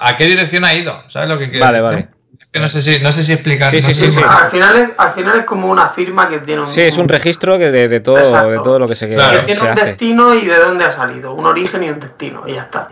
[0.00, 1.02] a- a qué dirección ha ido.
[1.08, 2.08] ¿Sabes lo que quiero Vale, vale.
[2.52, 3.70] Que no sé si, no sé si explicar.
[3.70, 4.22] Sí, no sí, sé sí, si- sí.
[4.26, 6.68] Al final, es, al final es como una firma que tiene un.
[6.72, 8.48] Sí, es un registro que de, de todo, Exacto.
[8.50, 9.30] de todo lo que se, Claro.
[9.30, 9.84] que se tiene un hace.
[9.86, 12.88] destino y de dónde ha salido, un origen y un destino, y ya está.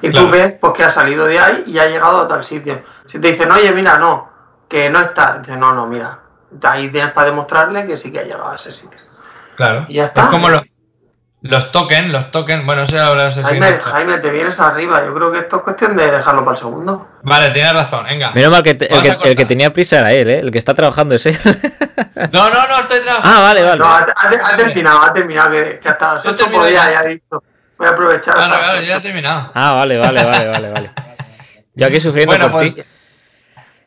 [0.00, 0.26] Y Claro.
[0.26, 2.82] tú ves pues, que ha salido de ahí y ha llegado a tal sitio.
[3.06, 4.30] Si te dicen, oye, mira, no,
[4.68, 6.20] que no está, dices, no, no, mira.
[6.62, 8.98] Ahí tienes para demostrarle que sí que ha llegado a ese sitio.
[9.56, 9.86] Claro.
[9.88, 10.22] Y ya está.
[10.22, 10.62] Es como lo-
[11.42, 12.64] los tokens, los tokens.
[12.66, 13.78] Bueno, eso hablarás en Jaime.
[13.80, 15.04] Jaime, te vienes arriba.
[15.06, 17.08] Yo creo que esto es cuestión de dejarlo para el segundo.
[17.22, 18.30] Vale, tienes razón, venga.
[18.32, 19.00] Menos mal que te- el,
[19.36, 20.38] que el tenía prisa era él, ¿eh?
[20.40, 21.38] El que está trabajando es él.
[22.32, 23.38] No, no, no, estoy trabajando.
[23.38, 23.78] ah, vale, vale.
[23.78, 26.84] No, ha, ha- ha terminado, ha terminado, que, que hasta las Yo 8 termino podía,
[26.84, 26.92] ya.
[26.92, 27.42] ya he dicho.
[27.78, 28.34] Voy a aprovechar.
[28.34, 29.50] Claro, claro, ya he terminado.
[29.54, 30.90] Ah, vale, vale, vale, vale, vale.
[31.74, 32.82] Yo aquí sufriendo Bueno, por pues, ti.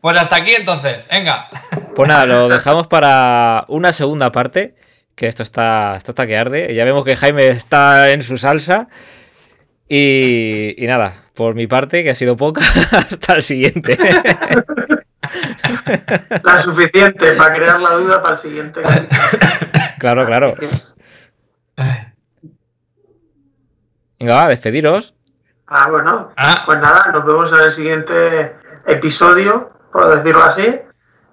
[0.01, 1.47] pues hasta aquí entonces, venga.
[1.95, 4.75] Pues nada, lo dejamos para una segunda parte.
[5.15, 6.73] Que esto está, esto está que arde.
[6.73, 8.87] Ya vemos que Jaime está en su salsa.
[9.87, 12.61] Y, y nada, por mi parte, que ha sido poca,
[12.91, 13.97] hasta el siguiente.
[16.43, 18.81] La suficiente para crear la duda para el siguiente.
[19.99, 20.53] claro, claro.
[24.19, 25.13] Venga, va, despediros.
[25.67, 26.31] Ah, bueno.
[26.37, 26.63] Ah.
[26.65, 30.79] Pues nada, nos vemos en el siguiente episodio, por decirlo así.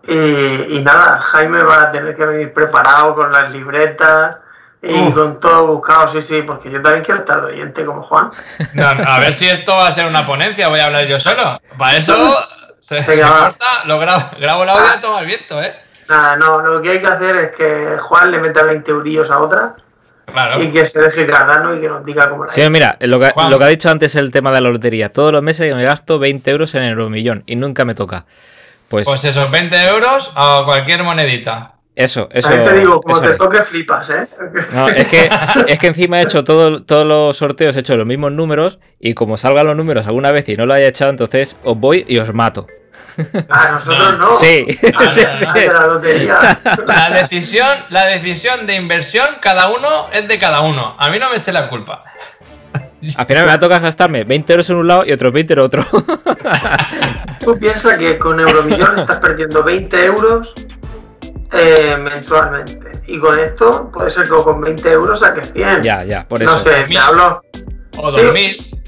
[0.08, 4.36] Y, y nada, Jaime va a tener que venir preparado con las libretas
[4.82, 5.12] y Uh.
[5.12, 8.30] con todo buscado, sí, sí, porque yo también quiero estar de oyente como Juan.
[8.72, 11.60] No, a ver si esto va a ser una ponencia, voy a hablar yo solo.
[11.76, 12.14] Para eso
[12.78, 15.74] se, se corta, lo grabo, grabo el audio y toma el viento, ¿eh?
[16.08, 19.38] Nada, no, lo que hay que hacer es que Juan le meta 20 eurillos a
[19.40, 19.76] otra
[20.26, 20.62] Claro.
[20.62, 23.30] y que se deje Cardano y que nos diga cómo la Sí, mira, lo que,
[23.32, 23.50] Juan.
[23.50, 25.12] lo que ha dicho antes el tema de la lotería.
[25.12, 28.24] Todos los meses me gasto 20 euros en el euromillón y nunca me toca.
[28.90, 31.72] Pues, Pues esos 20 euros a cualquier monedita.
[31.94, 32.48] eso, eso.
[32.48, 33.38] También te digo, como eso te es.
[33.38, 34.26] toque flipas, ¿eh?
[34.74, 35.30] No, es que,
[35.68, 39.14] es que encima he hecho todo- todos los sorteos, he hecho los mismos números y
[39.14, 42.18] como salgan los números alguna vez y no lo haya echado, entonces os voy y
[42.18, 42.66] os mato.
[43.48, 44.30] A nosotros no.
[44.38, 45.58] Sí, A, sí, a- sí.
[45.68, 46.58] a la lotería.
[46.86, 50.96] La decisión, la decisión de inversión, cada uno es de cada uno.
[50.98, 52.04] A mí no me eche la culpa.
[53.16, 55.52] Al final me va a tocar gastarme 20 euros en un lado y otros 20
[55.54, 55.84] en otro.
[57.44, 60.52] Tú piensas que con Euromillón estás perdiendo 20 euros
[61.52, 62.90] eh, mensualmente.
[63.06, 65.82] Y con esto puede ser que con 20 euros saques 100.
[65.82, 66.58] ya, ya, por no eso.
[66.70, 67.42] sé, te hablo
[67.96, 68.20] O Sí.
[68.22, 68.80] 2000.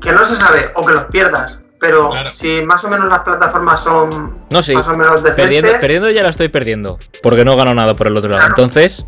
[0.00, 1.62] que no se sabe o que los pierdas.
[1.78, 2.30] Pero Claro.
[2.30, 4.74] si más o menos las plataformas son No, sí.
[4.74, 6.98] más o menos decentes, Perdiendo, perdiendo ya la estoy perdiendo.
[7.22, 8.40] Porque no gano nada por el otro lado.
[8.40, 8.54] Claro.
[8.56, 9.06] Entonces,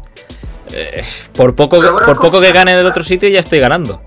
[0.72, 1.04] eh,
[1.34, 4.02] por poco, bueno, por poco que gane en el otro sitio ya estoy ganando.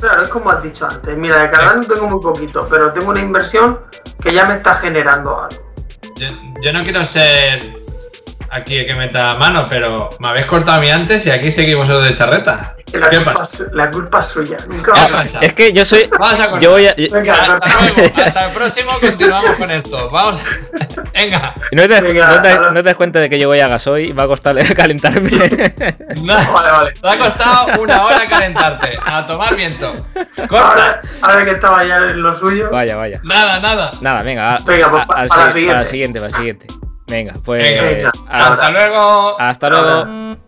[0.00, 1.16] claro, es como has dicho antes.
[1.16, 3.78] Mira, de Cardano tengo muy poquito, pero tengo una inversión
[4.20, 5.72] que ya me está generando algo.
[6.16, 6.28] Yo,
[6.62, 7.81] yo no quiero ser
[8.52, 11.86] aquí el que meta mano, pero me habéis cortado a mí antes y aquí seguimos
[11.86, 12.76] vosotros de charreta.
[12.90, 13.64] Que la, ¿Qué culpa, pasa?
[13.72, 14.56] la culpa es suya.
[14.68, 15.38] Nunca ¿Qué va a pasa?
[15.40, 16.10] Es que yo soy.
[16.18, 16.60] Vamos a cortar.
[16.60, 16.94] Yo voy a.
[16.94, 17.80] Venga, Hasta corta.
[17.80, 20.10] luego, hasta el próximo continuamos con esto.
[20.10, 20.38] Vamos.
[21.14, 21.54] Venga.
[21.72, 23.68] ¿No te, Venga, no te- ahora- no te das cuenta de que yo voy a
[23.68, 25.30] gasoil va a costar calentarme?
[26.22, 26.92] No, Vale, vale.
[27.00, 28.90] Te ha costado una hora calentarte.
[29.06, 29.94] A tomar viento.
[30.48, 30.68] Corta.
[30.68, 33.20] Ahora, ahora que estaba ya en lo suyo, vaya, vaya.
[33.24, 33.92] Nada, nada.
[34.02, 34.56] Nada, venga.
[34.56, 35.88] a- Venga, pues a- pa- al para la si- para el siguiente.
[35.90, 36.66] siguiente, para el siguiente.
[37.12, 37.62] Venga, pues.
[37.62, 39.38] Eh, hasta, luego.
[39.38, 40.38] Hasta luego.